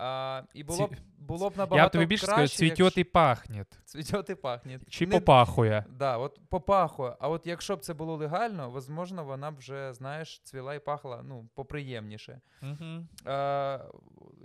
А, 0.00 0.42
і 0.54 0.64
було 0.64 0.86
б, 0.86 0.96
було 1.18 1.50
б 1.50 1.56
набагато 1.56 1.84
Я 1.84 1.88
тобі 1.88 2.06
більше 2.06 2.26
скажу, 2.26 2.48
цвітьот 2.48 2.98
і 2.98 3.04
пахнет. 3.04 3.78
Цвітьот 3.84 4.30
і 4.30 4.34
пахне. 4.34 4.80
Чи 4.88 5.06
Не- 5.06 5.14
попахує. 5.14 5.84
Да, 5.88 6.18
от 6.18 6.40
попахує. 6.48 7.16
А 7.20 7.28
от 7.28 7.46
якщо 7.46 7.76
б 7.76 7.80
це 7.80 7.94
було 7.94 8.16
легально, 8.16 8.82
можливо, 8.88 9.24
вона 9.24 9.50
б 9.50 9.56
вже, 9.56 9.94
знаєш, 9.94 10.40
цвіла 10.44 10.74
і 10.74 10.78
пахла 10.78 11.22
ну, 11.24 11.48
поприємніше. 11.54 12.40
Угу. 12.62 13.06
Е, 13.26 13.80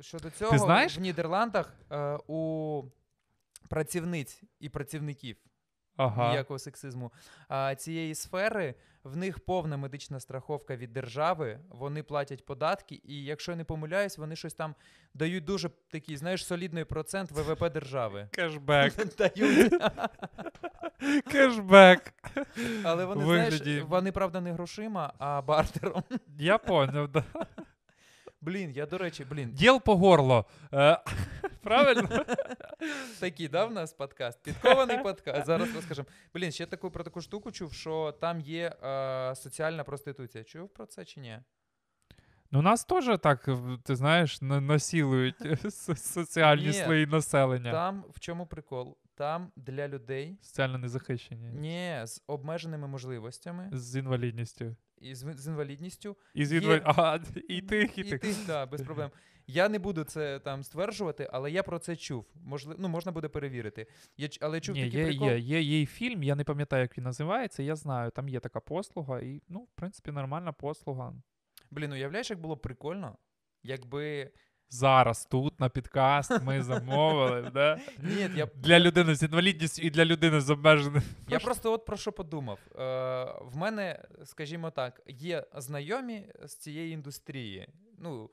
щодо 0.01 0.29
цього, 0.29 0.57
знаєш- 0.57 0.97
в 0.97 1.01
Нідерландах 1.01 1.73
е, 1.91 2.17
у 2.27 2.83
працівниць 3.69 4.41
і 4.59 4.69
працівників 4.69 5.37
Ага. 5.97 6.29
ніякого 6.29 6.59
сексизму. 6.59 7.11
А 7.47 7.75
цієї 7.75 8.15
сфери 8.15 8.75
в 9.03 9.17
них 9.17 9.39
повна 9.39 9.77
медична 9.77 10.19
страховка 10.19 10.75
від 10.75 10.93
держави. 10.93 11.59
Вони 11.69 12.03
платять 12.03 12.45
податки, 12.45 13.01
і 13.03 13.23
якщо 13.23 13.51
я 13.51 13.57
не 13.57 13.63
помиляюсь, 13.63 14.17
вони 14.17 14.35
щось 14.35 14.53
там 14.53 14.75
дають 15.13 15.43
дуже 15.45 15.69
такий, 15.91 16.17
знаєш, 16.17 16.45
солідний 16.45 16.83
процент 16.83 17.31
ВВП 17.31 17.69
держави. 17.73 18.27
Кешбек. 18.31 19.15
Дають. 19.17 19.73
Кешбек. 21.31 22.13
Але 22.83 23.05
вони, 23.05 23.25
Вигляді. 23.25 23.57
знаєш, 23.57 23.83
вони, 23.83 24.11
правда, 24.11 24.41
не 24.41 24.53
грошима, 24.53 25.13
а 25.19 25.41
бартером. 25.41 26.03
Я 26.39 26.57
поняв, 26.57 27.07
да. 27.07 27.23
Блін, 28.45 28.71
я, 28.71 28.85
до 28.85 28.97
речі, 28.97 29.25
блін, 29.29 29.51
Діл 29.51 29.81
по 29.81 29.95
горло. 29.95 30.45
Е, 30.73 30.99
Правильно? 31.63 32.25
такий, 33.19 33.47
да, 33.47 33.65
в 33.65 33.73
нас 33.73 33.93
подкаст? 33.93 34.43
Підкований 34.43 35.03
подкаст. 35.03 35.45
Зараз 35.45 35.75
розкажемо. 35.75 36.07
Блін, 36.33 36.51
ще 36.51 36.65
таку 36.65 36.91
про 36.91 37.03
таку 37.03 37.21
штуку 37.21 37.51
чув, 37.51 37.73
що 37.73 38.15
там 38.21 38.41
є 38.41 38.75
е, 38.83 39.35
соціальна 39.35 39.83
проституція. 39.83 40.43
Чув 40.43 40.69
про 40.69 40.85
це 40.85 41.05
чи 41.05 41.19
ні? 41.19 41.39
Ну, 42.51 42.61
нас 42.61 42.85
теж 42.85 43.19
так, 43.19 43.49
ти 43.83 43.95
знаєш, 43.95 44.41
насілують 44.41 45.35
соціальні 45.97 46.67
Ні, 46.67 46.73
слої 46.73 47.05
населення. 47.05 47.71
Там 47.71 48.03
в 48.09 48.19
чому 48.19 48.45
прикол? 48.45 48.97
Там 49.17 49.51
для 49.55 49.87
людей 49.87 50.37
Соціально 50.41 50.77
незахищені. 50.77 51.47
ні, 51.53 52.01
з 52.07 52.23
обмеженими 52.27 52.87
можливостями 52.87 53.69
З 53.73 53.99
інвалідністю. 53.99 54.75
і 54.97 55.15
з, 55.15 55.33
з 55.37 55.47
інвалідністю. 55.47 56.17
І 56.33 56.45
з 56.45 56.53
Є- 56.53 56.81
Ага, 56.85 57.19
і 57.49 57.61
тих, 57.61 57.97
і 57.97 58.01
і 58.01 58.03
тих. 58.03 58.19
тих, 58.21 58.45
да, 58.47 58.65
без 58.65 58.81
проблем. 58.81 59.11
Я 59.47 59.69
не 59.69 59.79
буду 59.79 60.03
це 60.03 60.39
там 60.39 60.63
стверджувати, 60.63 61.29
але 61.33 61.51
я 61.51 61.63
про 61.63 61.79
це 61.79 61.95
чув. 61.95 62.25
Можливо, 62.35 62.79
ну 62.81 62.87
можна 62.89 63.11
буде 63.11 63.27
перевірити. 63.27 63.87
Я, 64.17 64.29
але 64.41 64.61
чув 64.61 64.75
Ні, 64.75 64.83
такий 64.85 64.99
є, 64.99 65.05
прикол. 65.05 65.27
є, 65.29 65.39
є, 65.39 65.61
є 65.61 65.81
і 65.81 65.85
фільм, 65.85 66.23
я 66.23 66.35
не 66.35 66.43
пам'ятаю, 66.43 66.81
як 66.81 66.97
він 66.97 67.03
називається, 67.03 67.63
я 67.63 67.75
знаю, 67.75 68.11
там 68.11 68.29
є 68.29 68.39
така 68.39 68.59
послуга, 68.59 69.19
і, 69.19 69.41
ну, 69.49 69.59
в 69.59 69.71
принципі, 69.75 70.11
нормальна 70.11 70.51
послуга. 70.51 71.13
Блін, 71.71 71.91
уявляєш, 71.91 72.29
як 72.29 72.39
було 72.41 72.55
б 72.55 72.61
прикольно, 72.61 73.17
якби. 73.63 74.31
Зараз 74.69 75.25
тут 75.25 75.59
на 75.59 75.69
підкаст 75.69 76.31
ми 76.43 76.63
замовили, 76.63 77.51
да? 77.53 77.79
Ні, 77.99 78.29
я, 78.35 78.45
Для 78.55 78.79
людини 78.79 79.15
з 79.15 79.23
інвалідністю 79.23 79.81
і 79.81 79.89
для 79.89 80.05
людини 80.05 80.41
з 80.41 80.49
обмеженим. 80.49 81.03
я 81.27 81.39
просто 81.39 81.71
от 81.73 81.85
про 81.85 81.97
що 81.97 82.11
подумав. 82.11 82.59
Е, 82.75 82.79
в 83.41 83.57
мене, 83.57 84.03
скажімо 84.23 84.71
так, 84.71 85.01
є 85.07 85.45
знайомі 85.55 86.27
з 86.45 86.55
цієї 86.55 86.93
індустрії. 86.93 87.69
Ну, 87.97 88.29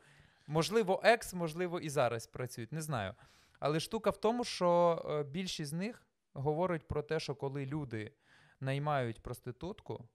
можливо, 0.47 1.01
екс, 1.05 1.35
можливо, 1.35 1.81
і 1.81 1.89
зараз 1.89 2.27
працюють, 2.27 2.73
не 2.73 2.81
знаю. 2.83 3.15
Але 3.61 3.81
штука 3.81 4.11
в 4.11 4.17
тому, 4.17 4.45
що 4.45 5.03
е, 5.11 5.23
більшість 5.31 5.71
з 5.71 5.75
них 5.75 6.03
говорить 6.33 6.89
про 6.89 7.03
те, 7.03 7.21
що 7.21 7.35
коли 7.35 7.67
люди 7.67 8.13
наймають 8.61 9.23
проститутку, 9.23 10.09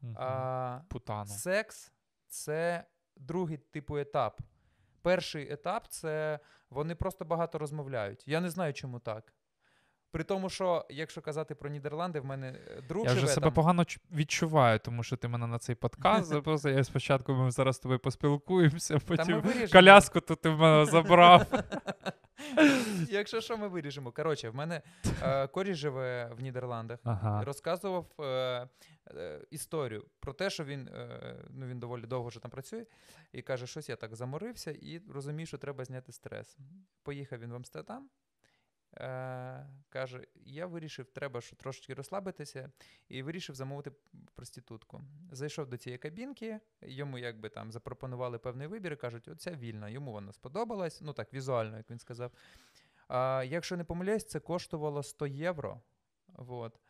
Мгм. 0.00 0.16
а, 0.18 0.80
Путану. 0.88 1.26
секс 1.30 1.92
це 2.28 2.84
другий 3.16 3.56
типу 3.56 3.98
етап. 3.98 4.40
Перший 5.02 5.52
етап 5.52 5.86
це 5.88 6.38
вони 6.70 6.94
просто 6.94 7.24
багато 7.24 7.58
розмовляють. 7.58 8.28
Я 8.28 8.40
не 8.40 8.50
знаю, 8.50 8.72
чому 8.72 8.98
так. 8.98 9.32
При 10.10 10.24
тому, 10.24 10.50
що, 10.50 10.86
якщо 10.90 11.20
казати 11.22 11.54
про 11.54 11.70
Нідерланди, 11.70 12.20
в 12.20 12.24
мене 12.24 12.48
е, 12.48 12.80
друг 12.88 13.04
Я 13.04 13.10
вже 13.10 13.20
живе 13.20 13.32
себе 13.32 13.44
там. 13.44 13.54
погано 13.54 13.84
відчуваю, 14.12 14.78
тому 14.78 15.02
що 15.02 15.16
ти 15.16 15.28
мене 15.28 15.46
на 15.46 15.58
цей 15.58 15.74
подкаст 15.74 16.28
запросив. 16.28 16.76
Я 16.76 16.84
спочатку 16.84 17.32
ми 17.32 17.50
зараз 17.50 17.76
з 17.76 17.78
тобою 17.78 17.98
поспілкуємося, 17.98 18.98
потім 18.98 19.42
коляску 19.72 20.20
то 20.20 20.34
ти 20.36 20.48
в 20.48 20.58
мене 20.58 20.86
забрав. 20.86 21.46
Якщо 23.08 23.40
що, 23.40 23.56
ми 23.56 23.68
виріжемо. 23.68 24.12
Коротше, 24.12 24.50
в 24.50 24.54
мене 24.54 24.82
е, 25.22 25.46
коріш 25.46 25.78
живе 25.78 26.30
в 26.38 26.42
Нідерландах. 26.42 26.98
Ага. 27.04 27.44
Розказував 27.44 28.06
е, 28.20 28.24
е, 29.16 29.40
історію 29.50 30.06
про 30.20 30.32
те, 30.32 30.50
що 30.50 30.64
він, 30.64 30.88
е, 30.88 31.36
ну, 31.50 31.66
він 31.66 31.80
доволі 31.80 32.06
довго 32.06 32.28
вже 32.28 32.40
там 32.40 32.50
працює, 32.50 32.86
і 33.32 33.42
каже, 33.42 33.66
щось 33.66 33.88
я 33.88 33.96
так 33.96 34.16
заморився 34.16 34.70
і 34.70 35.00
розумію, 35.10 35.46
що 35.46 35.58
треба 35.58 35.84
зняти 35.84 36.12
стрес. 36.12 36.58
Поїхав 37.02 37.38
він 37.38 37.52
в 37.52 37.54
Амстердам. 37.54 38.08
Е, 38.96 39.66
каже, 39.88 40.26
я 40.44 40.66
вирішив, 40.66 41.06
треба 41.06 41.40
що 41.40 41.56
трошечки 41.56 41.94
розслабитися, 41.94 42.70
і 43.08 43.22
вирішив 43.22 43.54
замовити 43.54 43.92
проститутку. 44.34 45.00
Зайшов 45.30 45.66
до 45.66 45.76
цієї 45.76 45.98
кабінки, 45.98 46.60
йому 46.80 47.18
якби 47.18 47.48
там 47.48 47.72
запропонували 47.72 48.38
певний 48.38 48.66
вибір 48.66 48.92
і 48.92 48.96
кажуть, 48.96 49.28
оця 49.28 49.50
вільна, 49.50 49.88
йому 49.88 50.12
вона 50.12 50.32
сподобалась, 50.32 51.00
ну 51.00 51.12
так, 51.12 51.34
візуально, 51.34 51.76
як 51.76 51.90
він 51.90 51.98
сказав. 51.98 52.32
А, 53.08 53.44
якщо 53.46 53.76
не 53.76 53.84
помиляюсь, 53.84 54.24
це 54.24 54.40
коштувало 54.40 55.02
100 55.02 55.26
євро. 55.26 55.80
Вот. 56.28 56.80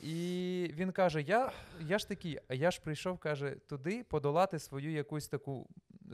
І 0.00 0.70
він 0.72 0.92
каже: 0.92 1.22
я, 1.22 1.52
я 1.80 1.98
ж 1.98 2.08
такий, 2.08 2.38
а 2.48 2.54
я 2.54 2.70
ж 2.70 2.80
прийшов, 2.80 3.18
каже, 3.18 3.50
туди 3.50 4.04
подолати 4.04 4.58
свою 4.58 4.92
якусь 4.92 5.28
таку 5.28 5.68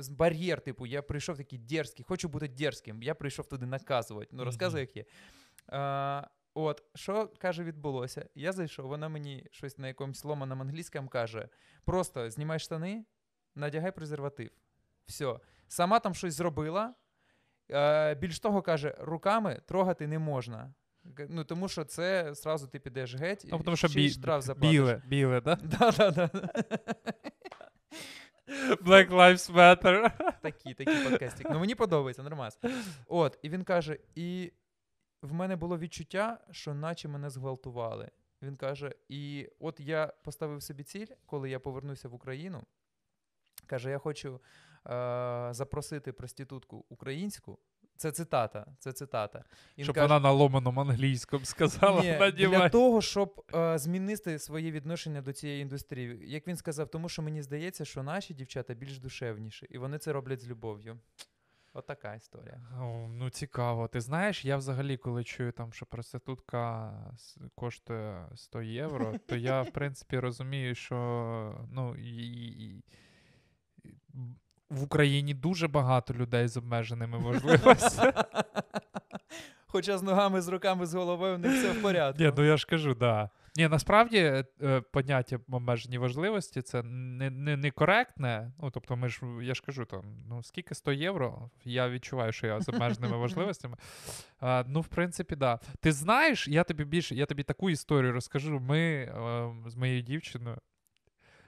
бар'єр, 0.08 0.60
типу, 0.60 0.86
я 0.86 1.02
прийшов 1.02 1.36
такий 1.36 1.58
дерзкий, 1.58 2.04
хочу 2.08 2.28
бути 2.28 2.48
дерзким, 2.48 3.02
я 3.02 3.14
прийшов 3.14 3.46
туди 3.46 3.66
наказувати. 3.66 4.28
Ну, 4.32 4.44
розказуй, 4.44 4.80
як 4.80 4.96
є. 4.96 5.04
А, 5.66 6.22
от, 6.54 6.82
що 6.94 7.32
каже, 7.38 7.64
відбулося? 7.64 8.28
Я 8.34 8.52
зайшов, 8.52 8.86
вона 8.86 9.08
мені 9.08 9.46
щось 9.50 9.78
на 9.78 9.88
якомусь 9.88 10.24
ломаному 10.24 10.62
англійському 10.62 11.08
каже: 11.08 11.48
просто 11.84 12.30
знімай 12.30 12.58
штани, 12.58 13.04
надягай 13.54 13.92
презерватив. 13.92 14.50
Все. 15.06 15.38
Сама 15.68 15.98
там 16.00 16.14
щось 16.14 16.34
зробила. 16.34 16.94
Е, 17.70 18.14
більш 18.14 18.40
того, 18.40 18.62
каже, 18.62 18.94
руками 18.98 19.60
трогати 19.66 20.06
не 20.06 20.18
можна. 20.18 20.74
Ну, 21.28 21.44
тому 21.44 21.68
що 21.68 21.84
це 21.84 22.34
зразу 22.34 22.66
ти 22.66 22.78
підеш 22.78 23.14
геть, 23.14 23.46
Ну, 23.50 23.60
тому 23.64 23.76
що 23.76 23.88
бі- 23.88 24.10
штраф 24.10 24.42
заплатиш. 24.44 24.70
біле, 24.70 25.02
біле, 25.06 25.40
да? 25.40 25.54
Да, 25.62 25.90
да, 25.90 26.10
да. 26.10 26.30
Black 28.82 29.10
Lives 29.10 29.52
Matter. 29.52 30.10
Такі, 30.42 30.74
такі 30.74 31.10
подкастики. 31.10 31.50
Ну 31.52 31.58
мені 31.60 31.74
подобається, 31.74 32.22
нормас. 32.22 32.58
От, 33.06 33.38
і 33.42 33.48
він 33.48 33.64
каже: 33.64 33.98
і 34.14 34.52
в 35.22 35.32
мене 35.32 35.56
було 35.56 35.78
відчуття, 35.78 36.38
що 36.50 36.74
наче 36.74 37.08
мене 37.08 37.30
зґвалтували. 37.30 38.10
Він 38.42 38.56
каже: 38.56 38.94
і 39.08 39.48
от 39.58 39.80
я 39.80 40.06
поставив 40.06 40.62
собі 40.62 40.84
ціль, 40.84 41.06
коли 41.26 41.50
я 41.50 41.60
повернуся 41.60 42.08
в 42.08 42.14
Україну, 42.14 42.64
Каже: 43.66 43.90
Я 43.90 43.98
хочу 43.98 44.34
е- 44.34 45.48
запросити 45.50 46.12
проститутку 46.12 46.84
українську. 46.88 47.58
Це 47.98 48.12
цитата. 48.12 48.66
Це 48.78 48.92
цитата. 48.92 49.44
Він 49.78 49.84
Щоб 49.84 49.94
каже, 49.94 50.06
вона 50.06 50.20
на 50.20 50.30
ломаному 50.30 50.80
англійському 50.80 51.44
сказала, 51.44 52.02
ні, 52.02 52.32
для 52.32 52.68
того, 52.68 53.00
щоб 53.02 53.44
е, 53.54 53.78
змінити 53.78 54.38
своє 54.38 54.70
відношення 54.70 55.22
до 55.22 55.32
цієї 55.32 55.62
індустрії. 55.62 56.20
Як 56.30 56.46
він 56.46 56.56
сказав, 56.56 56.88
тому 56.88 57.08
що 57.08 57.22
мені 57.22 57.42
здається, 57.42 57.84
що 57.84 58.02
наші 58.02 58.34
дівчата 58.34 58.74
більш 58.74 58.98
душевніші, 58.98 59.66
і 59.70 59.78
вони 59.78 59.98
це 59.98 60.12
роблять 60.12 60.40
з 60.40 60.48
любов'ю. 60.48 60.98
Отака 61.72 62.14
історія. 62.14 62.60
О, 62.80 63.08
ну 63.08 63.30
цікаво. 63.30 63.88
Ти 63.88 64.00
знаєш, 64.00 64.44
я 64.44 64.56
взагалі, 64.56 64.96
коли 64.96 65.24
чую 65.24 65.52
там, 65.52 65.72
що 65.72 65.86
проститутка 65.86 66.92
коштує 67.54 68.28
100 68.34 68.62
євро, 68.62 69.14
то 69.26 69.36
я, 69.36 69.62
в 69.62 69.70
принципі, 69.72 70.18
розумію, 70.18 70.74
що 70.74 71.68
ну, 71.72 71.96
і, 71.96 72.26
і, 72.46 72.84
і- 73.84 73.98
в 74.70 74.82
Україні 74.82 75.34
дуже 75.34 75.68
багато 75.68 76.14
людей 76.14 76.48
з 76.48 76.56
обмеженими 76.56 77.18
можливостями. 77.18 78.12
Хоча 79.66 79.98
з 79.98 80.02
ногами, 80.02 80.40
з 80.40 80.48
руками, 80.48 80.87
з 80.87 80.94
головою 80.94 81.38
них 81.38 81.52
все 81.52 81.72
в 81.72 81.82
порядку. 81.82 82.22
Ні, 82.22 82.32
ну 82.37 82.44
я 82.44 82.56
ж 82.56 82.66
кажу, 82.66 82.94
да. 82.94 83.30
Ні, 83.56 83.68
насправді 83.68 84.44
е, 84.62 84.80
поняття 84.80 85.38
обмежені 85.50 85.98
важливості 85.98 86.62
це 86.62 86.82
не, 86.82 87.30
не, 87.30 87.56
не 87.56 87.70
коректне. 87.70 88.52
Ну, 88.62 88.70
тобто, 88.70 88.96
ми 88.96 89.08
ж, 89.08 89.20
я 89.42 89.54
ж 89.54 89.62
кажу, 89.66 89.84
там, 89.84 90.02
ну 90.28 90.42
скільки 90.42 90.75
100 90.75 90.92
євро, 90.92 91.50
я 91.64 91.88
відчуваю, 91.88 92.32
що 92.32 92.46
я 92.46 92.60
з 92.60 92.68
обмеженими 92.68 93.16
важливостями. 93.18 93.76
А, 94.40 94.64
ну, 94.66 94.80
в 94.80 94.88
принципі, 94.88 95.37
да. 95.37 95.58
Ти 95.80 95.92
знаєш, 95.92 96.48
я 96.48 96.64
тобі 96.64 96.84
більше, 96.84 97.14
я 97.14 97.26
тобі 97.26 97.42
таку 97.42 97.70
історію 97.70 98.12
розкажу. 98.12 98.60
Ми 98.60 98.80
е, 98.80 99.50
з 99.66 99.75
моєю 99.75 100.02
дівчиною 100.02 100.56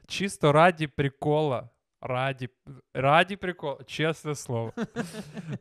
чисто 0.07 0.53
раді 0.53 0.87
прикола. 0.87 1.69
Раді, 2.02 2.49
раді 2.95 3.37
прикола, 3.37 3.78
чесне 3.87 4.35
слово. 4.35 4.73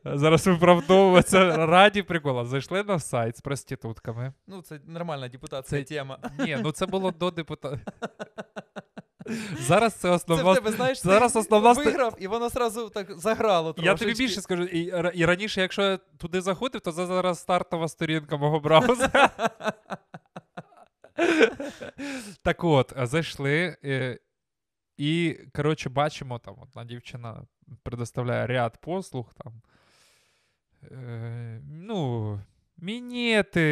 Зараз 0.04 0.46
виправдовуватися. 0.46 1.66
Раді 1.66 2.02
прикола. 2.02 2.44
Зайшли 2.44 2.82
на 2.82 2.98
сайт 2.98 3.36
з 3.36 3.40
проститутками. 3.40 4.32
Ну, 4.46 4.62
це 4.62 4.80
нормальна 4.86 5.28
депутатська 5.28 5.76
Це- 5.76 5.84
тема. 5.84 6.18
Ні, 6.38 6.58
ну 6.62 6.72
це 6.72 6.86
було 6.86 7.10
до 7.10 7.30
депутата. 7.30 7.78
Зараз 9.60 9.94
це 9.94 10.00
Це 10.00 10.08
в 10.10 10.14
основна. 10.14 10.54
тебе, 10.54 10.72
знаєш, 10.72 10.98
зараз 11.02 11.36
основна 11.36 11.72
виграв, 11.72 12.14
і 12.18 12.26
воно 12.26 12.50
сразу 12.50 12.88
так 12.88 13.18
заграло 13.18 13.72
трошечки. 13.72 14.04
Я 14.06 14.12
тобі 14.12 14.24
більше 14.24 14.40
скажу, 14.40 14.62
і, 14.62 14.78
і 15.14 15.24
раніше, 15.26 15.60
якщо 15.60 15.82
я 15.82 15.96
туди 15.96 16.40
заходив, 16.40 16.80
то 16.80 16.92
це 16.92 17.06
зараз 17.06 17.38
стартова 17.38 17.88
сторінка 17.88 18.36
мого 18.36 18.60
браузера. 18.60 19.30
так 22.42 22.64
от, 22.64 22.92
зайшли. 23.02 23.76
е, 23.84 24.18
І, 25.00 25.38
коротше, 25.52 25.88
бачимо, 25.88 26.38
там 26.38 26.54
одна 26.62 26.84
дівчина 26.84 27.42
предоставляє 27.82 28.46
ряд 28.46 28.80
послуг 28.80 29.34
там. 29.34 29.62
Е, 30.92 31.60
ну, 31.70 32.40
мінети 32.76 33.62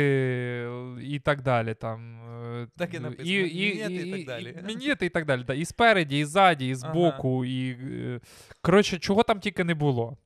і 1.02 1.18
так 1.18 1.42
далі. 1.42 1.75
Там, 1.75 2.20
е, 2.62 2.68
Так 2.76 2.94
і 2.94 2.99
написано, 2.99 3.28
мінети 3.40 3.94
і 3.94 4.12
так 4.12 4.26
далі. 4.26 4.56
І, 4.61 4.66
мінети 4.66 5.06
і 5.06 5.08
так 5.08 5.25
далі. 5.26 5.44
Да. 5.44 5.54
І 5.54 5.64
спереді, 5.64 6.18
і 6.18 6.25
ззаді, 6.25 6.68
і 6.68 6.75
збоку, 6.75 7.44
і. 7.44 7.70
е, 7.70 8.20
Коротше, 8.61 8.99
чого 8.99 9.23
там 9.23 9.40
тільки 9.40 9.64
не 9.64 9.75
було. 9.75 10.16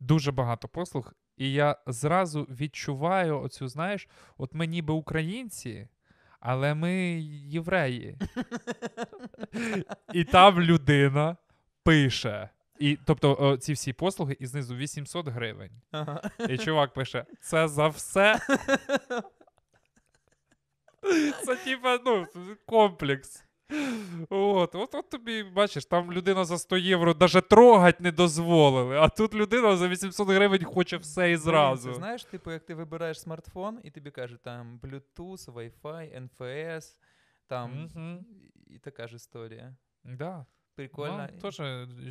Дуже 0.00 0.32
багато 0.32 0.68
послуг. 0.68 1.12
І 1.36 1.52
я 1.52 1.76
зразу 1.86 2.42
відчуваю 2.42 3.40
оцю, 3.40 3.68
знаєш, 3.68 4.08
от 4.38 4.54
ми 4.54 4.66
ніби 4.66 4.94
українці, 4.94 5.88
але 6.40 6.74
ми 6.74 6.92
євреї. 7.46 8.18
І 10.12 10.24
там 10.24 10.60
людина 10.60 11.36
пише. 11.82 12.48
І, 12.78 12.98
тобто 13.04 13.36
о, 13.40 13.56
ці 13.56 13.72
всі 13.72 13.92
послуги 13.92 14.36
і 14.40 14.46
знизу 14.46 14.76
800 14.76 15.28
гривень. 15.28 15.70
Ага. 15.90 16.30
І 16.48 16.58
чувак 16.58 16.92
пише: 16.92 17.26
це 17.40 17.68
за 17.68 17.88
все. 17.88 18.40
Це 21.44 21.56
типа, 21.56 21.98
ну, 22.04 22.26
комплекс. 22.66 23.45
От, 24.30 24.74
от, 24.74 24.94
от 24.94 25.10
тобі, 25.10 25.42
бачиш, 25.42 25.86
там 25.86 26.12
людина 26.12 26.44
за 26.44 26.58
100 26.58 26.76
євро 26.76 27.14
навіть 27.20 27.48
трогать 27.48 28.00
не 28.00 28.12
дозволили, 28.12 28.96
а 28.98 29.08
тут 29.08 29.34
людина 29.34 29.76
за 29.76 29.88
800 29.88 30.28
гривень 30.28 30.64
хоче 30.64 30.96
все 30.96 31.30
і 31.30 31.36
зразу. 31.36 31.88
Це, 31.88 31.94
знаєш, 31.94 32.24
типу, 32.24 32.52
як 32.52 32.64
ти 32.64 32.74
вибираєш 32.74 33.20
смартфон, 33.20 33.80
і 33.84 33.90
тобі 33.90 34.10
кажуть 34.10 34.42
там 34.42 34.80
Bluetooth, 34.82 35.52
Wi-Fi, 35.52 36.28
NFS, 36.28 36.98
там 37.46 37.82
Мгм. 37.94 38.26
і 38.66 38.78
така 38.78 39.08
ж 39.08 39.16
історія. 39.16 39.76
Да. 40.04 40.46
Прикольно. 40.74 41.28
Ну, 41.32 41.38
теж, 41.40 41.56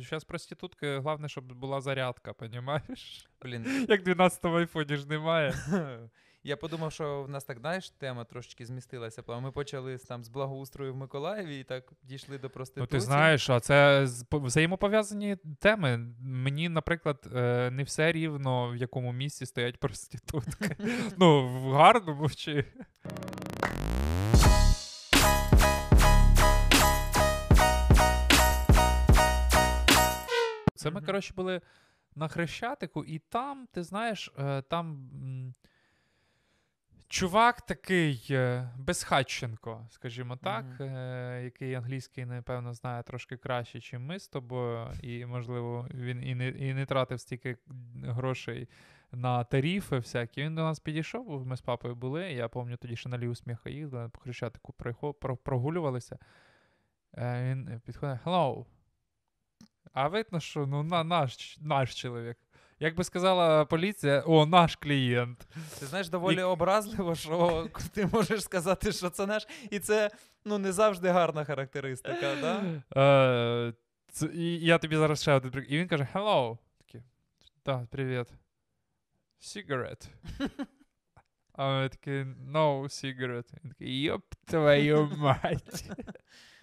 зараз 0.08 0.24
проститутки, 0.24 0.96
головне, 0.96 1.28
щоб 1.28 1.52
була 1.52 1.80
зарядка, 1.80 2.32
понімаєш? 2.32 3.28
Блін, 3.42 3.86
Як 3.88 4.02
12 4.02 4.44
в 4.44 4.56
айфоні 4.56 4.96
ж 4.96 5.08
немає. 5.08 5.54
я 6.46 6.56
подумав, 6.56 6.92
що 6.92 7.22
в 7.22 7.28
нас 7.28 7.44
так, 7.44 7.58
знаєш, 7.58 7.90
тема 7.90 8.24
трошечки 8.24 8.66
змістилася. 8.66 9.22
Ми 9.28 9.52
почали 9.52 9.98
там 9.98 10.24
з 10.24 10.28
благоустрою 10.28 10.94
в 10.94 10.96
Миколаєві 10.96 11.60
і 11.60 11.64
так 11.64 11.92
дійшли 12.02 12.38
до 12.38 12.50
Ну, 12.76 12.86
ти 12.86 13.00
знаєш, 13.00 13.50
а 13.50 13.60
це 13.60 14.06
взаємопов'язані 14.30 15.36
теми. 15.60 15.98
Мені, 16.20 16.68
наприклад, 16.68 17.28
е, 17.34 17.70
не 17.70 17.82
все 17.82 18.12
рівно, 18.12 18.70
в 18.70 18.76
якому 18.76 19.12
місці 19.12 19.46
стоять 19.46 19.78
проститутки. 19.78 20.76
Ну, 21.16 21.48
в 21.48 21.72
гарному 21.72 22.30
чи. 22.30 22.64
Це 30.74 30.90
ми, 30.90 31.00
коротше, 31.00 31.34
були 31.36 31.60
на 32.14 32.28
Хрещатику, 32.28 33.04
і 33.04 33.18
там, 33.18 33.66
ти 33.72 33.82
знаєш, 33.82 34.32
е, 34.38 34.62
там. 34.62 35.10
Чувак 37.08 37.60
такий 37.60 38.26
е, 38.30 38.70
безхатченко, 38.78 39.86
скажімо 39.90 40.36
так, 40.36 40.64
е, 40.80 41.40
який 41.44 41.74
англійський, 41.74 42.24
напевно, 42.24 42.74
знає 42.74 43.02
трошки 43.02 43.36
краще, 43.36 43.78
ніж 43.78 43.92
ми 43.92 44.18
з 44.18 44.28
тобою, 44.28 44.88
і, 45.02 45.26
можливо, 45.26 45.88
він 45.94 46.24
і 46.24 46.34
не, 46.34 46.48
і 46.48 46.74
не 46.74 46.86
тратив 46.86 47.20
стільки 47.20 47.56
грошей 48.02 48.68
на 49.12 49.44
тарифи 49.44 49.96
всякі. 49.96 50.42
Він 50.42 50.54
до 50.54 50.62
нас 50.62 50.80
підійшов, 50.80 51.46
ми 51.46 51.56
з 51.56 51.60
папою 51.60 51.94
були. 51.94 52.32
Я 52.32 52.48
пам'ятаю, 52.48 52.76
тоді 52.76 52.96
ще 52.96 53.08
на 53.08 53.18
ліву 53.18 53.34
сміха 53.34 53.70
їздили, 53.70 54.08
по 54.08 54.20
Хрещатику 54.20 54.72
прогулювалися. 55.44 56.18
Е, 57.18 57.50
Він 57.50 57.80
підходить: 57.84 58.18
Hello. 58.24 58.64
А 59.92 60.08
видно, 60.08 60.40
що 60.40 60.66
ну, 60.66 60.82
на, 60.82 61.04
наш, 61.04 61.58
наш 61.60 62.02
чоловік. 62.02 62.36
Як 62.80 62.96
би 62.96 63.04
сказала 63.04 63.64
поліція, 63.64 64.22
о, 64.26 64.46
наш 64.46 64.76
клієнт. 64.76 65.48
Ти 65.78 65.86
знаєш, 65.86 66.08
доволі 66.08 66.36
І- 66.38 66.42
образливо, 66.42 67.14
що 67.14 67.68
ти 67.94 68.06
можеш 68.06 68.42
сказати, 68.42 68.92
що 68.92 69.10
це 69.10 69.26
наш, 69.26 69.46
і 69.70 69.78
це 69.78 70.10
ну 70.44 70.58
не 70.58 70.72
завжди 70.72 71.08
гарна 71.08 71.44
характеристика, 71.44 72.34
да? 72.40 72.62
Е, 73.02 73.72
це, 74.12 74.26
і 74.26 74.58
я 74.64 74.78
тобі 74.78 74.96
зараз 74.96 75.22
ще 75.22 75.32
один 75.32 75.50
прик- 75.50 75.64
І 75.68 75.78
він 75.78 75.88
каже: 75.88 76.08
Hello. 76.14 76.58
Такий, 76.78 77.02
так, 77.62 77.86
привіт. 77.86 78.26
Cigarette. 79.40 80.08
А 81.52 81.68
ми 81.80 81.88
такі, 81.88 82.10
no 82.52 82.82
cigarette. 82.82 83.52
Він 83.64 83.70
такий, 83.70 84.02
йоп 84.02 84.24
твою 84.46 85.10
мать. 85.16 85.84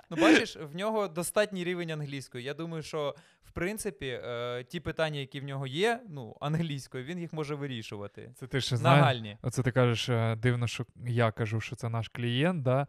Ну, 0.10 0.18
бачиш, 0.18 0.56
в 0.56 0.76
нього 0.76 1.08
достатній 1.08 1.64
рівень 1.64 1.92
англійської. 1.92 2.44
Я 2.44 2.54
думаю, 2.54 2.84
що 2.84 3.16
в 3.44 3.52
принципі 3.52 4.08
е, 4.24 4.64
ті 4.64 4.80
питання, 4.80 5.20
які 5.20 5.40
в 5.40 5.44
нього 5.44 5.68
є, 5.68 6.02
ну, 6.10 6.38
англійською, 6.42 7.04
він 7.04 7.20
їх 7.20 7.34
може 7.34 7.56
вирішувати. 7.56 8.32
Це 8.36 8.48
ти 8.48 8.62
ще 8.62 8.78
знаєш. 8.78 9.00
Нагальні. 9.00 9.38
Оце 9.42 9.64
ти 9.64 9.72
кажеш, 9.72 10.10
е, 10.10 10.36
дивно, 10.36 10.68
що 10.68 10.86
я 11.06 11.32
кажу, 11.32 11.62
що 11.62 11.76
це 11.76 11.90
наш 11.90 12.08
клієнт, 12.08 12.64
да? 12.64 12.88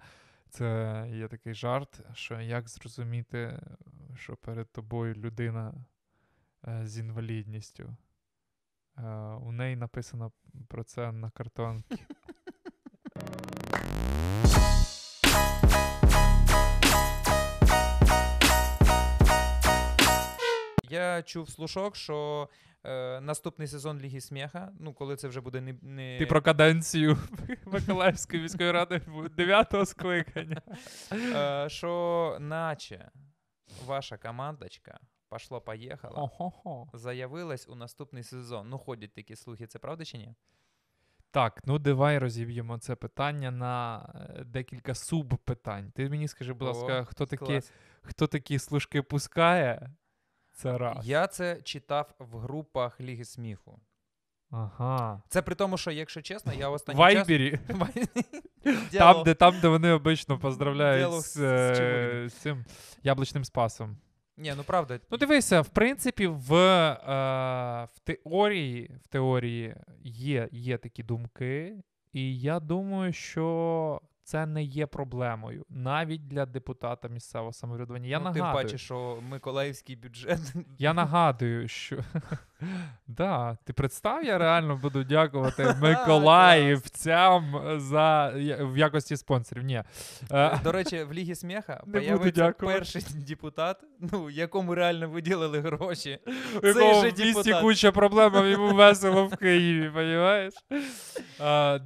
Це 0.50 1.06
є 1.12 1.28
такий 1.28 1.54
жарт, 1.54 2.00
що 2.14 2.40
як 2.40 2.68
зрозуміти, 2.68 3.60
що 4.16 4.36
перед 4.36 4.72
тобою 4.72 5.14
людина 5.14 5.74
е, 6.68 6.80
з 6.84 6.98
інвалідністю. 6.98 7.96
Е, 8.98 9.02
У 9.42 9.52
неї 9.52 9.76
написано 9.76 10.32
про 10.68 10.84
це 10.84 11.12
на 11.12 11.30
картонці. 11.30 11.98
Я 20.94 21.22
чув 21.22 21.50
слушок, 21.50 21.96
що 21.96 22.48
е, 22.84 23.20
наступний 23.20 23.68
сезон 23.68 23.98
Ліги 23.98 24.20
Сміха, 24.20 24.72
ну, 24.80 24.94
коли 24.94 25.16
це 25.16 25.28
вже 25.28 25.40
буде 25.40 25.60
не. 25.60 25.74
не... 25.82 26.18
Ти 26.18 26.26
про 26.26 26.42
каденцію 26.42 27.18
Миколаївської 27.66 28.42
міської 28.42 28.70
ради 28.70 29.00
9-го 29.38 29.86
скликання. 29.86 30.62
е, 31.12 31.68
що 31.68 32.36
наче 32.40 33.10
ваша 33.86 34.16
командочка 34.16 35.00
пошло-поїхала, 35.28 36.22
Охо-хо. 36.22 36.88
заявилась 36.92 37.68
у 37.68 37.74
наступний 37.74 38.22
сезон. 38.22 38.68
Ну, 38.68 38.78
ходять 38.78 39.14
такі 39.14 39.36
слухи, 39.36 39.66
це 39.66 39.78
правда 39.78 40.04
чи 40.04 40.18
ні? 40.18 40.34
Так, 41.30 41.60
ну 41.64 41.78
давай 41.78 42.18
розіб'ємо 42.18 42.78
це 42.78 42.94
питання 42.94 43.50
на 43.50 44.08
е, 44.14 44.44
декілька 44.44 44.94
субпитань. 44.94 45.90
Ти 45.90 46.08
мені 46.08 46.28
скажи, 46.28 46.52
будь 46.52 46.68
ласка, 46.68 47.04
хто 47.04 47.26
такі, 47.26 47.60
хто 48.02 48.26
такі 48.26 48.58
служки 48.58 49.02
пускає, 49.02 49.90
Це 50.54 50.78
раз. 50.78 51.08
Я 51.08 51.26
це 51.26 51.62
читав 51.62 52.14
в 52.18 52.38
групах 52.38 53.00
Ліги 53.00 53.24
сміху. 53.24 53.80
Ага. 54.50 55.22
Це 55.28 55.42
при 55.42 55.54
тому, 55.54 55.78
що, 55.78 55.90
якщо 55.90 56.22
чесно, 56.22 56.52
я 56.52 56.68
часом... 56.68 56.98
Вайбері. 56.98 57.58
Там, 58.92 59.22
де, 59.24 59.34
там, 59.34 59.60
де 59.60 59.68
вони 59.68 59.90
обично 59.92 60.38
поздравляють 60.38 61.12
з, 61.12 61.32
з- 61.34 61.40
е, 61.40 62.28
з 62.28 62.32
цим 62.32 62.64
яблучним 63.02 63.44
спасом. 63.44 63.96
Ні, 64.36 64.52
ну 64.56 64.64
правда. 64.64 65.00
Ну, 65.10 65.18
дивися, 65.18 65.60
в 65.60 65.68
принципі, 65.68 66.26
в, 66.26 66.54
е, 66.54 67.88
в 67.94 67.98
теорії, 68.04 68.90
в 69.04 69.08
теорії 69.08 69.76
є, 70.04 70.48
є 70.52 70.78
такі 70.78 71.02
думки, 71.02 71.76
і 72.12 72.40
я 72.40 72.60
думаю, 72.60 73.12
що 73.12 74.00
це 74.24 74.46
не 74.46 74.62
є 74.62 74.86
проблемою 74.86 75.64
навіть 75.68 76.28
для 76.28 76.46
депутата 76.46 77.08
місцевого 77.08 77.52
самоврядування. 77.52 78.08
Я 78.08 78.18
ну, 78.18 78.24
нагадую, 78.24 78.44
Тим 78.44 78.52
паче, 78.52 78.78
що 78.78 79.18
Миколаївський 79.22 79.96
бюджет. 79.96 80.40
я 80.78 80.94
нагадую, 80.94 81.68
що 81.68 81.98
да, 83.06 83.56
ти 83.64 83.72
представ, 83.72 84.24
я 84.24 84.38
реально 84.38 84.76
буду 84.76 85.04
дякувати 85.04 85.74
Миколаївцям 85.82 87.60
за 87.76 88.32
в 88.60 88.78
якості 88.78 89.16
спонсорів. 89.16 89.62
Ні. 89.62 89.82
Е, 90.32 90.58
До 90.64 90.72
речі, 90.72 91.04
в 91.04 91.12
Лігі 91.12 91.34
сміха 91.34 91.82
появиться 91.92 92.52
перший 92.58 93.02
депутат, 93.14 93.84
ну, 94.00 94.30
якому 94.30 94.74
реально 94.74 95.08
виділили 95.08 95.60
гроші. 95.60 96.18
У 96.62 96.66
якого 96.66 97.00
в 97.00 97.04
місті 97.04 97.24
депутат. 97.24 97.62
куча 97.62 97.92
проблем, 97.92 98.36
а 98.36 98.46
йому 98.46 98.74
весело 98.74 99.26
в 99.26 99.36
Києві, 99.36 99.90
розумієш? 99.94 100.54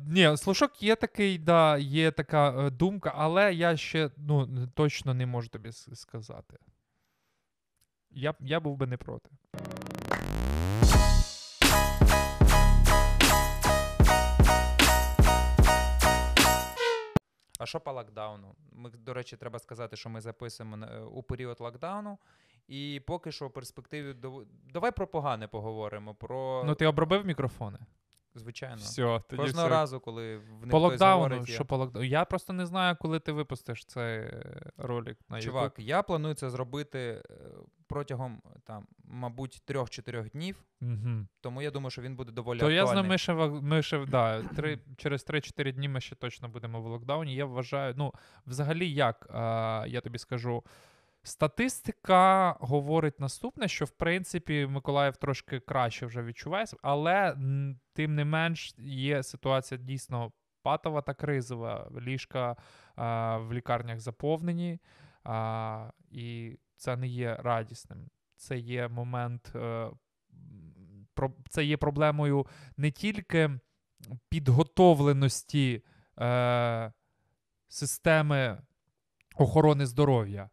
Ні, 0.07 0.37
слушок 0.37 0.83
є 0.83 0.97
такий, 0.97 1.38
да, 1.38 1.79
є 1.79 2.11
така 2.11 2.67
е, 2.67 2.71
думка, 2.71 3.12
але 3.17 3.55
я 3.55 3.77
ще 3.77 4.11
ну, 4.17 4.69
точно 4.75 5.14
не 5.14 5.27
можу 5.27 5.49
тобі 5.49 5.73
сказати. 5.73 6.57
Я, 8.11 8.35
я 8.41 8.61
був 8.61 8.77
би 8.77 8.87
не 8.87 8.97
проти. 8.97 9.31
А 17.59 17.66
що 17.66 17.81
по 17.81 17.92
локдауну? 17.92 18.55
Ми, 18.73 18.90
до 18.90 19.14
речі, 19.14 19.37
треба 19.37 19.59
сказати, 19.59 19.97
що 19.97 20.09
ми 20.09 20.21
записуємо 20.21 20.87
е, 20.87 21.01
у 21.01 21.23
період 21.23 21.61
локдауну. 21.61 22.18
І 22.68 23.03
поки 23.07 23.33
що 23.33 23.47
в 23.47 23.53
перспективі 23.53 24.14
давай 24.73 24.92
про 24.92 25.07
погане 25.07 25.49
поговоримо. 25.49 26.14
Про 26.14 26.62
Ну, 26.66 26.75
ти 26.75 26.87
обробив 26.87 27.27
мікрофони? 27.27 27.79
Звичайно. 28.38 28.77
Все, 28.77 29.22
тоді 29.29 29.42
Кожного 29.42 29.68
все. 29.68 29.77
разу, 29.77 30.01
коли 30.01 30.37
в 30.37 30.61
них 30.61 30.70
По 30.70 30.79
локдауну, 30.79 31.22
говорить, 31.22 31.48
я- 31.48 31.55
що 31.55 31.64
по 31.64 31.77
локдауну? 31.77 32.09
Я 32.09 32.24
просто 32.24 32.53
не 32.53 32.66
знаю, 32.66 32.96
коли 33.01 33.20
ти 33.20 33.33
випустиш 33.33 33.85
цей 33.85 34.18
е, 34.18 34.70
ролик 34.77 35.18
на 35.29 35.40
Чувак, 35.40 35.79
YouTube. 35.79 35.83
я 35.83 36.03
планую 36.03 36.35
це 36.35 36.51
зробити 36.51 36.98
е, 36.98 37.22
протягом 37.87 38.42
там, 38.64 38.87
мабуть, 39.05 39.62
трьох-чотирьох 39.64 40.31
днів. 40.31 40.64
Угу. 40.83 41.27
Тому 41.40 41.62
я 41.62 41.70
думаю, 41.70 41.90
що 41.90 42.03
він 42.03 42.16
буде 42.16 42.33
доволі 42.33 42.61
То 42.61 42.70
я 42.70 42.87
знаю, 42.87 43.05
ми 43.05 43.18
ще, 43.18 43.35
ми 43.35 43.83
ще 43.83 44.07
да, 44.07 44.42
три, 44.57 44.79
через 44.96 45.27
3-4 45.27 45.72
дні 45.72 45.88
ми 45.88 46.01
ще 46.01 46.14
точно 46.14 46.48
будемо 46.48 46.81
в 46.81 46.87
локдауні. 46.87 47.35
Я 47.35 47.44
вважаю, 47.44 47.94
ну, 47.96 48.14
взагалі, 48.46 48.90
як 48.92 49.27
а, 49.31 49.85
я 49.88 50.01
тобі 50.01 50.18
скажу, 50.18 50.62
статистика 51.29 52.57
говорить 52.61 53.21
наступне, 53.21 53.69
що 53.69 53.85
в 53.85 53.91
принципі 53.91 54.67
Миколаїв 54.67 55.17
трошки 55.17 55.61
краще 55.61 56.07
вже 56.07 56.23
відчуває, 56.23 56.67
себе, 56.67 56.81
але 56.85 57.37
тим 57.93 58.14
не 58.14 58.25
менш 58.25 58.75
є 58.79 59.23
ситуація 59.23 59.81
дійсно 59.81 60.33
патова 60.62 61.03
та 61.03 61.14
кризова. 61.14 61.91
Ліжка 62.01 62.57
а, 62.97 63.37
в 63.37 63.53
лікарнях 63.53 64.01
заповнені, 64.01 64.79
а, 65.25 65.91
і 66.11 66.59
це 66.77 66.97
не 66.97 67.09
є 67.09 67.37
радісним. 67.41 68.09
Це 68.37 68.59
є 68.59 68.88
момент. 68.88 69.53
е, 69.55 69.59
м, 69.59 69.93
про- 71.14 71.33
Це 71.49 71.64
є 71.64 71.77
проблемою 71.77 72.47
не 72.77 72.91
тільки 72.91 73.51
підготовленості 74.29 75.83
е, 76.21 76.93
системи 77.69 78.59
охорони 79.37 79.87
здоров'я, 79.87 80.51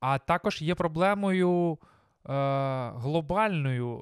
а 0.00 0.18
також 0.18 0.62
є 0.62 0.74
проблемою 0.74 1.72
е, 1.72 1.78
глобальною 2.96 3.96
е, 3.96 4.00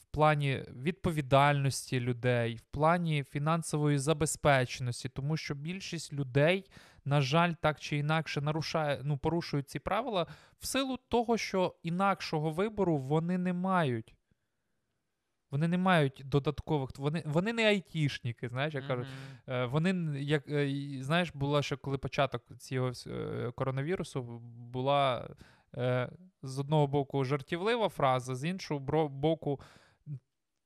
в 0.00 0.04
плані 0.10 0.64
відповідальності 0.82 2.00
людей, 2.00 2.54
в 2.54 2.60
плані 2.60 3.24
фінансової 3.24 3.98
забезпеченості, 3.98 5.08
тому 5.08 5.36
що 5.36 5.54
більшість 5.54 6.12
людей, 6.12 6.64
на 7.04 7.20
жаль, 7.20 7.52
так 7.60 7.80
чи 7.80 7.96
інакше 7.96 8.40
нарушає, 8.40 9.00
ну, 9.04 9.18
порушують 9.18 9.70
ці 9.70 9.78
правила 9.78 10.26
в 10.58 10.66
силу 10.66 10.98
того, 11.08 11.36
що 11.36 11.74
інакшого 11.82 12.50
вибору 12.50 12.98
вони 12.98 13.38
не 13.38 13.52
мають. 13.52 14.14
Вони 15.50 15.68
не 15.68 15.78
мають 15.78 16.22
додаткових. 16.24 16.90
Вони, 16.98 17.22
вони 17.26 17.52
не 17.52 17.66
айтішники, 17.66 18.48
знаєш, 18.48 18.74
кажуть. 18.74 19.06
Мгм. 19.46 19.56
Е, 19.56 19.66
Вони, 19.66 20.20
як 20.20 20.48
е, 20.48 20.98
знаєш, 21.00 21.30
було 21.34 21.62
ще 21.62 21.76
коли 21.76 21.98
початок 21.98 22.42
цього 22.58 22.92
е, 23.06 23.52
коронавірусу, 23.54 24.22
була 24.42 25.28
з 26.42 26.58
одного 26.58 26.86
боку 26.86 27.24
жартівлива 27.24 27.88
фраза, 27.88 28.34
з 28.34 28.44
іншого 28.44 29.08
боку 29.08 29.60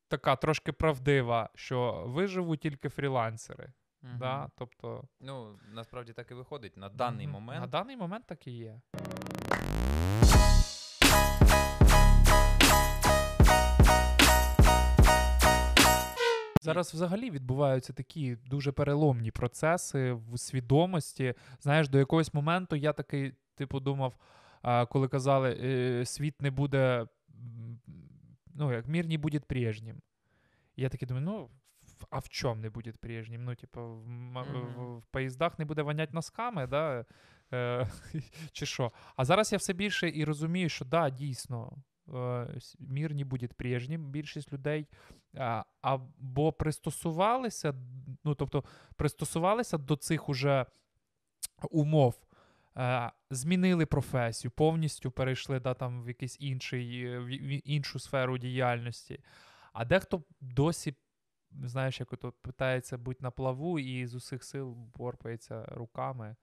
така 0.09 0.37
трошки 0.37 0.73
правдива, 0.73 1.49
що 1.55 2.05
виживуть 2.07 2.61
тільки 2.61 2.89
фрілансери. 2.89 3.73
Мгм. 4.03 4.19
Да? 4.19 4.49
Тобто, 4.57 5.05
Ну, 5.21 5.59
насправді 5.73 6.13
так 6.13 6.31
і 6.31 6.35
виходить 6.35 6.77
на 6.77 6.89
даний 6.89 7.27
мгм. 7.27 7.35
момент. 7.35 7.61
На 7.61 7.67
даний 7.67 7.97
момент 7.97 8.27
так 8.27 8.47
і 8.47 8.51
є. 8.51 8.81
Зараз 16.63 16.95
взагалі 16.95 17.31
відбуваються 17.31 17.93
такі 17.93 18.37
дуже 18.47 18.73
переломні 18.73 19.31
процеси 19.31 20.13
в 20.13 20.39
свідомості. 20.39 21.35
Знаєш, 21.61 21.89
до 21.89 21.99
якогось 21.99 22.35
моменту 22.35 22.77
я 22.77 22.93
такий, 22.93 23.35
типу, 23.55 23.81
думав, 23.81 24.17
коли 24.89 25.09
казали, 25.09 25.59
е, 25.63 26.07
світ 26.07 26.43
не 26.43 26.51
буде, 26.51 27.07
ну, 28.55 28.73
як 28.73 28.89
мир 28.89 29.07
не 29.07 29.19
буде 29.19 29.41
прежнім. 29.41 30.03
Я 30.77 30.89
такий 30.89 31.09
думаю, 31.09 31.27
ну, 31.27 31.51
а 32.11 32.19
в 32.19 32.29
чому 32.29 32.61
не 32.61 32.71
буде 32.71 32.93
прежнім? 32.93 33.45
Ну, 33.45 33.55
типу, 33.55 33.81
в, 33.81 34.07
Мгм. 34.07 34.45
в, 34.77 34.99
в 34.99 35.07
поїздах 35.07 35.59
не 35.59 35.65
буде 35.65 35.83
вонять 35.83 36.13
носками, 36.13 36.67
да? 36.67 37.05
Е, 37.53 37.89
чи 38.53 38.67
що? 38.67 38.93
А 39.17 39.25
зараз 39.25 39.53
я 39.53 39.59
все 39.59 39.73
більше 39.73 40.11
і 40.15 40.25
розумію, 40.25 40.69
що 40.69 40.85
да, 40.85 41.11
дійсно, 41.11 41.73
мір 42.79 43.15
не 43.15 43.25
буде 43.25 43.49
прежнім. 43.49 44.11
Більшість 44.11 44.53
людей 44.53 44.89
або 45.81 46.53
пристосувалися, 46.53 47.75
ну 48.25 48.35
тобто 48.35 48.65
пристосувалися 48.97 49.79
до 49.79 49.97
цих 49.97 50.29
уже 50.29 50.67
умов, 51.71 52.27
е, 52.77 53.13
змінили 53.31 53.87
професію, 53.87 54.51
повністю 54.51 55.11
перейшли 55.11 55.61
да, 55.61 55.75
там, 55.75 56.05
в 56.05 56.09
якийсь 56.09 56.37
інший, 56.41 57.05
е, 57.05 57.19
в 57.19 57.69
іншу 57.69 57.99
сферу 57.99 58.39
діяльності. 58.39 59.21
А 59.73 59.85
дехто 59.85 60.23
досі, 60.41 60.95
знаєш, 61.63 62.01
як 62.01 62.13
ото 62.13 62.33
питається 62.33 62.99
бути 62.99 63.19
на 63.23 63.31
плаву 63.31 63.79
і 63.79 64.07
з 64.07 64.15
усіх 64.15 64.45
сил 64.45 64.73
борпається 64.73 65.65
руками 65.65 66.37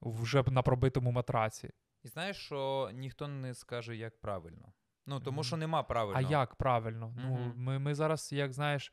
вже 0.00 0.42
на 0.42 0.62
пробитому 0.62 1.12
матраці. 1.12 1.70
І 2.02 2.08
знаєш, 2.08 2.36
що 2.36 2.90
ніхто 2.94 3.28
не 3.28 3.54
скаже, 3.54 3.96
як 3.96 4.20
правильно. 4.20 4.72
Ну, 5.10 5.20
тому 5.20 5.44
що 5.44 5.56
нема 5.56 5.82
А 6.16 6.20
як 6.30 6.54
правильно? 6.54 7.12
Ну, 7.16 7.52
ми, 7.56 7.78
ми 7.78 7.94
зараз, 7.94 8.32
як 8.32 8.52
знаєш, 8.52 8.92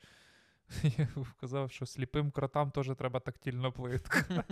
я 0.83 1.07
казав, 1.41 1.71
що 1.71 1.85
сліпим 1.85 2.31
кротам 2.31 2.71
теж 2.71 2.91
треба 2.97 3.19
тактильна 3.19 3.71
плитка. 3.71 4.23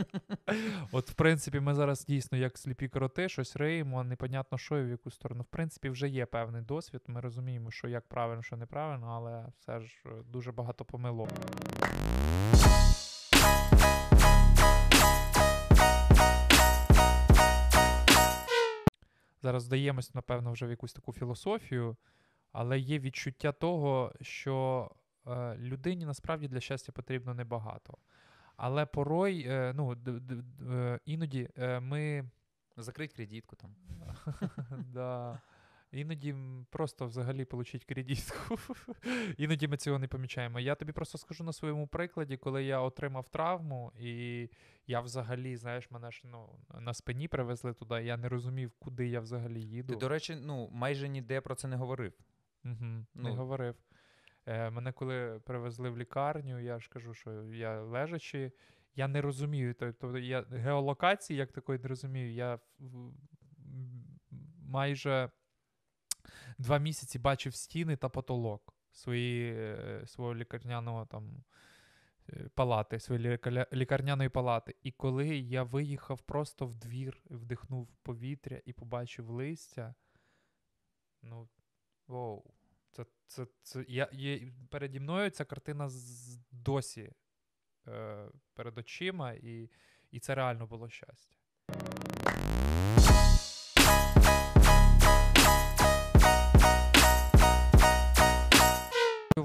От, 0.92 1.10
в 1.10 1.14
принципі, 1.14 1.60
ми 1.60 1.74
зараз 1.74 2.06
дійсно, 2.06 2.38
як 2.38 2.58
сліпі 2.58 2.88
кроти, 2.88 3.30
щось 3.30 3.56
риємо, 3.56 4.04
непонятно, 4.04 4.58
що 4.58 4.80
і 4.80 4.84
в 4.84 4.90
яку 4.90 5.12
сторону. 5.12 5.42
В 5.42 5.46
принципі, 5.46 5.90
вже 5.90 6.08
є 6.08 6.26
певний 6.26 6.62
досвід. 6.62 7.02
Ми 7.08 7.22
розуміємо, 7.22 7.72
що 7.72 7.88
як 7.88 8.08
правильно, 8.08 8.44
що 8.44 8.58
неправильно, 8.58 9.08
але 9.08 9.46
все 9.60 9.80
ж 9.80 9.96
е, 10.06 10.10
дуже 10.26 10.52
багато 10.52 10.86
помилок. 10.86 11.30
Зараз 19.46 19.64
здаємось, 19.64 20.14
напевно, 20.14 20.52
вже 20.52 20.66
в 20.66 20.70
якусь 20.70 20.94
таку 20.94 21.14
філософію, 21.14 21.98
але 22.52 22.80
є 22.80 23.00
відчуття 23.00 23.52
того, 23.52 24.14
що 24.22 24.92
е, 25.28 25.58
людині 25.58 26.06
насправді 26.06 26.48
для 26.48 26.60
щастя 26.60 26.92
потрібно 26.92 27.34
небагато. 27.34 27.98
Але 28.58 28.86
порой, 28.86 29.46
е, 29.48 29.74
ну, 29.76 29.96
д- 29.96 30.20
д- 30.20 30.36
д- 30.36 30.74
е, 30.74 31.00
іноді 31.06 31.50
е, 31.58 31.80
ми 31.80 32.30
Закрить 32.78 33.14
кредитку 33.14 33.56
там. 33.56 33.76
да, 34.94 35.42
Іноді 35.92 36.36
просто 36.70 37.06
взагалі 37.06 37.46
получить 37.46 37.86
кредитку. 37.86 38.58
Іноді 39.38 39.68
ми 39.68 39.78
цього 39.78 40.00
не 40.00 40.08
помічаємо. 40.08 40.60
Я 40.60 40.76
тобі 40.76 40.92
просто 40.92 41.18
скажу 41.18 41.44
на 41.44 41.54
своєму 41.54 41.88
прикладі, 41.88 42.38
коли 42.38 42.64
я 42.64 42.80
отримав 42.80 43.30
травму, 43.30 43.92
і 44.00 44.50
я 44.88 45.02
взагалі, 45.02 45.58
знаєш, 45.58 45.92
мене 45.92 46.12
ж 46.12 46.22
ну, 46.26 46.50
на 46.80 46.94
спині 46.94 47.28
привезли 47.28 47.74
туди, 47.74 48.04
я 48.04 48.18
не 48.18 48.30
розумів, 48.30 48.72
куди 48.80 49.08
я 49.08 49.20
взагалі 49.20 49.62
їду. 49.62 49.94
Ти, 49.94 50.00
до 50.00 50.10
речі, 50.10 50.36
ну, 50.42 50.70
майже 50.72 51.10
ніде 51.10 51.42
про 51.42 51.56
це 51.56 51.68
не 51.68 51.76
говорив. 51.76 52.14
Угу, 52.66 52.76
не 52.82 53.06
Ну. 53.16 53.36
говорив. 53.36 53.76
Е, 54.46 54.70
мене 54.70 54.92
коли 54.92 55.42
привезли 55.46 55.90
в 55.90 55.98
лікарню, 55.98 56.60
я 56.60 56.80
ж 56.80 56.90
кажу, 56.90 57.14
що 57.14 57.44
я 57.44 57.82
лежачи, 57.82 58.52
я 58.96 59.08
не 59.08 59.22
розумію. 59.22 59.74
Тобто 59.80 60.18
я 60.18 60.42
геолокації 60.42 61.40
як 61.40 61.52
такої 61.52 61.80
не 61.80 61.88
розумію. 61.88 62.34
Я 62.34 62.60
майже 64.60 65.30
два 66.58 66.78
місяці 66.78 67.20
бачив 67.20 67.56
стіни 67.56 67.96
та 67.96 68.10
потолок 68.10 68.74
свої, 68.92 69.54
е, 69.54 70.04
свого 70.08 70.36
лікарняного 70.36 71.06
там. 71.06 71.44
е, 72.30 72.50
Палати, 72.56 73.00
своєї 73.00 73.40
лікарняної 73.74 74.30
палати. 74.30 74.76
І 74.84 74.92
коли 74.92 75.28
я 75.38 75.64
виїхав 75.64 76.22
просто 76.22 76.68
в 76.68 76.76
двір, 76.76 77.22
вдихнув 77.30 77.88
повітря 78.04 78.62
і 78.66 78.74
побачив 78.74 79.30
листя, 79.30 79.96
ну, 81.22 81.50
воу. 82.08 82.44
Це, 82.92 83.06
це, 83.28 83.48
це, 83.62 83.86
я, 83.88 84.10
є, 84.12 84.52
переді 84.70 85.00
мною 85.00 85.30
ця 85.30 85.46
картина 85.46 85.90
з, 85.90 86.38
досі 86.52 87.12
е, 87.88 88.30
перед 88.54 88.78
очима, 88.78 89.34
і, 89.34 89.70
і 90.12 90.20
це 90.20 90.36
реально 90.36 90.68
було 90.68 90.90
щастя. 90.90 91.36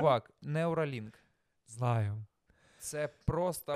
Чувак, 0.00 0.30
Neuralink. 0.42 1.14
Знаю. 1.66 2.24
Це 2.78 3.08
просто. 3.24 3.74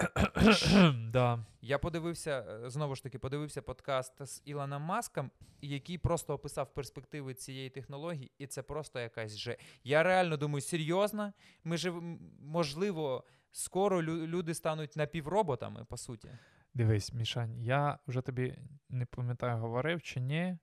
да. 1.13 1.45
Я 1.61 1.79
подивився, 1.79 2.47
е, 2.65 2.71
знову 2.71 2.95
ж 2.95 3.03
таки, 3.03 3.19
подивився 3.19 3.63
подкаст 3.63 4.27
з 4.27 4.43
Ілоном 4.45 4.83
Маском, 4.83 5.31
який 5.61 5.99
просто 5.99 6.35
описав 6.35 6.75
перспективи 6.75 7.35
цієї 7.35 7.71
технології, 7.71 8.33
і 8.39 8.47
це 8.47 8.63
просто 8.63 9.01
якась 9.01 9.37
же. 9.37 9.57
Я 9.85 10.03
реально 10.03 10.37
думаю, 10.37 10.61
серйозно, 10.61 11.33
ми 11.65 11.77
ж, 11.77 11.93
можливо, 12.41 13.25
скоро 13.53 14.03
лю- 14.03 14.27
люди 14.27 14.55
стануть 14.55 14.97
напівроботами, 14.97 15.85
по 15.85 15.97
суті. 15.97 16.29
Дивись, 16.75 17.13
Мішань, 17.13 17.59
я 17.63 17.99
вже 18.07 18.21
тобі 18.21 18.59
не 18.89 19.07
пам'ятаю, 19.07 19.59
говорив 19.59 20.03
чи 20.03 20.21
ні. 20.21 20.59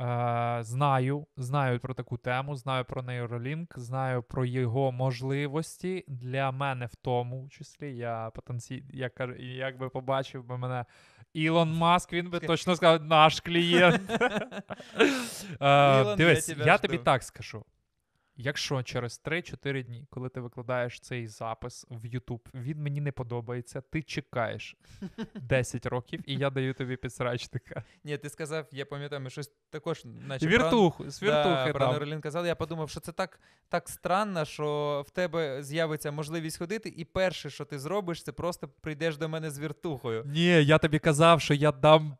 Е, 0.00 0.58
знаю, 0.62 1.26
знаю 1.36 1.80
про 1.80 1.94
таку 1.94 2.16
тему, 2.16 2.54
знаю 2.54 2.84
про 2.84 3.02
Neuralink, 3.02 3.66
знаю 3.76 4.22
про 4.22 4.44
його 4.44 4.92
можливості 4.92 6.04
для 6.08 6.52
мене 6.52 6.86
в 6.86 6.94
тому 6.94 7.48
числі. 7.48 7.96
Я 7.96 8.30
потенці... 8.34 8.84
я 8.92 9.08
кажу, 9.08 9.34
якби 9.38 9.88
побачив 9.88 10.44
би 10.44 10.58
мене 10.58 10.84
Ілон 11.32 11.72
Маск, 11.72 12.12
він 12.12 12.30
би 12.30 12.40
точно 12.40 12.76
сказав, 12.76 13.04
наш 13.04 13.40
клієнт. 13.40 14.10
Е, 15.60 16.16
Дивись, 16.16 16.48
я 16.48 16.64
я, 16.64 16.78
тобі 16.78 16.98
так 16.98 17.22
скажу. 17.22 17.64
Якщо 18.40 18.82
через 18.82 19.22
3-4 19.24 19.84
дні, 19.84 20.06
коли 20.10 20.28
ти 20.28 20.40
викладаєш 20.40 21.00
цей 21.00 21.26
запис 21.26 21.86
в 21.90 22.04
YouTube, 22.04 22.40
він 22.54 22.82
мені 22.82 23.00
не 23.00 23.12
подобається, 23.12 23.80
ти 23.80 24.02
чекаєш 24.02 24.76
10 25.34 25.86
років, 25.86 26.20
і 26.26 26.34
я 26.34 26.50
даю 26.50 26.74
тобі 26.74 26.96
підсрачника. 26.96 27.82
Ні, 28.04 28.18
ти 28.18 28.30
сказав, 28.30 28.66
я 28.72 28.86
пам'ятаю, 28.86 29.20
ми 29.22 29.30
щось 29.30 29.50
також, 29.70 30.02
наче 30.04 30.46
про- 30.46 30.54
Віртуху, 30.58 31.10
з 31.10 31.20
Да, 31.20 31.26
віртухи 31.26 31.72
про 31.72 31.86
там. 31.86 31.94
Neuralink 31.94 32.20
казали. 32.20 32.48
Я 32.48 32.54
подумав, 32.54 32.90
що 32.90 33.00
це 33.00 33.12
так, 33.12 33.40
так 33.68 33.88
странно, 33.88 34.44
що 34.44 35.04
в 35.06 35.10
тебе 35.10 35.62
з'явиться 35.62 36.10
можливість 36.10 36.58
ходити, 36.58 36.88
і 36.96 37.04
перше, 37.04 37.50
що 37.50 37.64
ти 37.64 37.78
зробиш, 37.78 38.22
це 38.22 38.32
просто 38.32 38.68
прийдеш 38.68 39.16
до 39.16 39.28
мене 39.28 39.50
з 39.50 39.58
віртухою. 39.58 40.24
Ні, 40.26 40.64
я 40.64 40.78
тобі 40.78 40.98
казав, 40.98 41.40
що 41.40 41.54
я 41.54 41.72
дам 41.72 42.16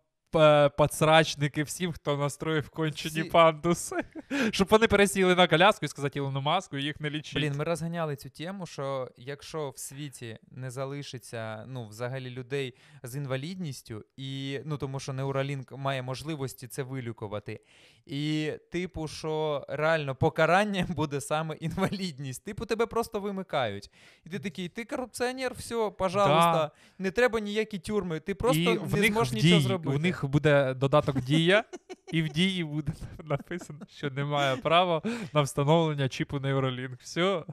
подсрачники 0.76 1.62
всім, 1.62 1.92
хто 1.92 2.16
настроїв 2.16 2.68
кончені 2.68 3.20
Всі- 3.20 3.30
пандуси. 3.30 3.96
Щоб 4.50 4.68
вони 4.70 4.86
пересіли 4.88 5.34
на 5.34 5.46
коляску 5.46 5.86
і 5.86 5.88
сказати 5.88 6.18
Ілону 6.18 6.40
Маску, 6.40 6.76
і 6.76 6.82
їх 6.82 7.00
не 7.00 7.10
лічить. 7.10 7.34
Блін, 7.34 7.52
ми 7.56 7.64
розганяли 7.64 8.16
цю 8.16 8.30
тему, 8.30 8.66
що 8.66 9.08
якщо 9.16 9.70
в 9.70 9.78
світі 9.78 10.38
не 10.50 10.70
залишиться 10.70 11.64
ну, 11.66 11.88
взагалі 11.88 12.30
людей 12.30 12.74
з 13.02 13.16
інвалідністю, 13.16 14.04
і 14.16 14.60
ну 14.64 14.76
тому 14.76 15.00
що 15.00 15.12
Неуралінк 15.12 15.72
має 15.72 16.02
можливості 16.02 16.68
це 16.68 16.82
вилікувати. 16.82 17.60
І, 18.08 18.52
типу, 18.70 19.08
що 19.08 19.64
реально 19.68 20.14
покаранням 20.14 20.86
буде 20.96 21.20
саме 21.20 21.56
інвалідність. 21.56 22.44
Типу, 22.44 22.66
тебе 22.66 22.86
просто 22.86 23.20
вимикають. 23.20 23.90
І 24.24 24.30
ти 24.30 24.38
такий, 24.38 24.68
ти 24.68 24.84
корупціонер, 24.84 25.54
все, 25.54 25.90
пожалуйста, 25.98 26.70
не 26.98 27.10
треба 27.10 27.40
ніякі 27.40 27.78
тюрми, 27.78 28.20
ти 28.20 28.34
просто 28.34 28.60
і 28.60 28.78
в 28.78 28.94
не 28.94 29.00
них 29.00 29.12
зможеш 29.12 29.32
в 29.32 29.36
нічого 29.36 29.52
дії, 29.52 29.62
зробити. 29.62 29.96
У 29.96 29.98
них 29.98 30.24
буде 30.24 30.74
додаток 30.74 31.20
дія, 31.20 31.64
і 32.12 32.22
в 32.22 32.28
дії 32.28 32.64
буде 32.64 32.92
написано, 33.24 33.80
що 33.88 34.10
немає 34.10 34.56
права 34.56 35.02
на 35.32 35.42
встановлення 35.42 36.08
чіпу 36.08 36.36
Neuralink. 36.36 36.96
Все. 37.02 37.44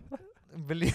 Блін. 0.56 0.94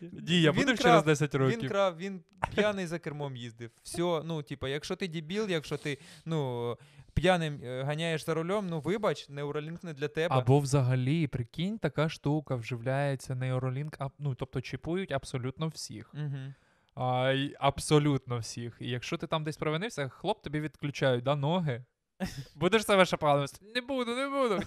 Дія 0.00 0.52
Він 0.52 0.76
через 0.76 1.04
10 1.04 1.34
Він 1.34 1.68
крав, 1.68 1.96
він 1.96 2.20
п'яний 2.54 2.86
за 2.86 2.98
кермом 2.98 3.36
їздив. 3.36 3.70
Все, 3.82 4.22
ну, 4.24 4.42
типа, 4.42 4.68
якщо 4.68 4.96
ти 4.96 5.08
дебіл, 5.08 5.48
якщо 5.48 5.76
ти 5.76 5.98
ну, 6.24 6.76
п'яним 7.14 7.60
е, 7.64 7.82
ганяєш 7.82 8.24
за 8.24 8.34
рулем, 8.34 8.66
ну 8.70 8.80
вибач, 8.80 9.30
Neuralink 9.30 9.84
не 9.84 9.92
для 9.92 10.08
тебе. 10.08 10.34
Або 10.34 10.58
взагалі, 10.58 11.26
прикинь, 11.26 11.78
така 11.78 12.08
штука 12.08 12.54
вживляється 12.54 13.34
Neuralink, 13.34 14.10
ну, 14.18 14.34
тобто 14.34 14.60
чіпують 14.60 15.12
абсолютно 15.12 15.68
всіх. 15.68 16.14
Угу. 16.14 16.54
А, 16.94 17.34
абсолютно 17.58 18.38
всіх. 18.38 18.76
І 18.80 18.90
якщо 18.90 19.16
ти 19.16 19.26
там 19.26 19.44
десь 19.44 19.56
провинився, 19.56 20.08
хлоп 20.08 20.42
тобі 20.42 20.60
відключають 20.60 21.24
да, 21.24 21.36
ноги. 21.36 21.84
Будеш 22.54 22.84
себе 22.84 23.06
шапалом? 23.06 23.46
Не 23.74 23.80
буду, 23.80 24.14
не 24.14 24.28
буду. 24.28 24.62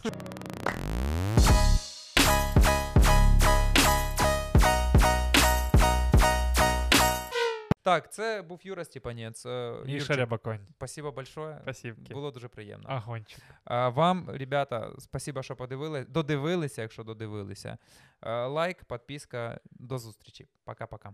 Так, 7.84 8.14
це 8.14 8.42
був 8.42 8.60
Юра 8.64 8.86
Степанець. 8.86 9.46
Е, 9.46 9.76
І 9.86 9.92
Юрчик, 9.92 10.08
Шеребаконь. 10.08 10.60
спасибо 10.78 11.12
большое. 11.12 11.58
Спасибо. 11.62 11.98
Було 12.12 12.32
дуже 12.32 12.48
приємно. 12.48 12.90
Агончик. 12.90 13.40
А 13.64 13.90
вам, 13.90 14.30
ребята, 14.30 14.92
спасибо, 15.00 15.44
що 15.44 15.56
подивилися. 15.56 16.10
Додивилися, 16.10 16.82
якщо 16.82 17.04
додивилися. 17.04 17.78
Е, 18.22 18.46
Лайк, 18.46 18.84
підписка. 18.84 19.60
До 19.72 19.98
зустрічі. 19.98 20.48
Пока-пока. 20.66 21.14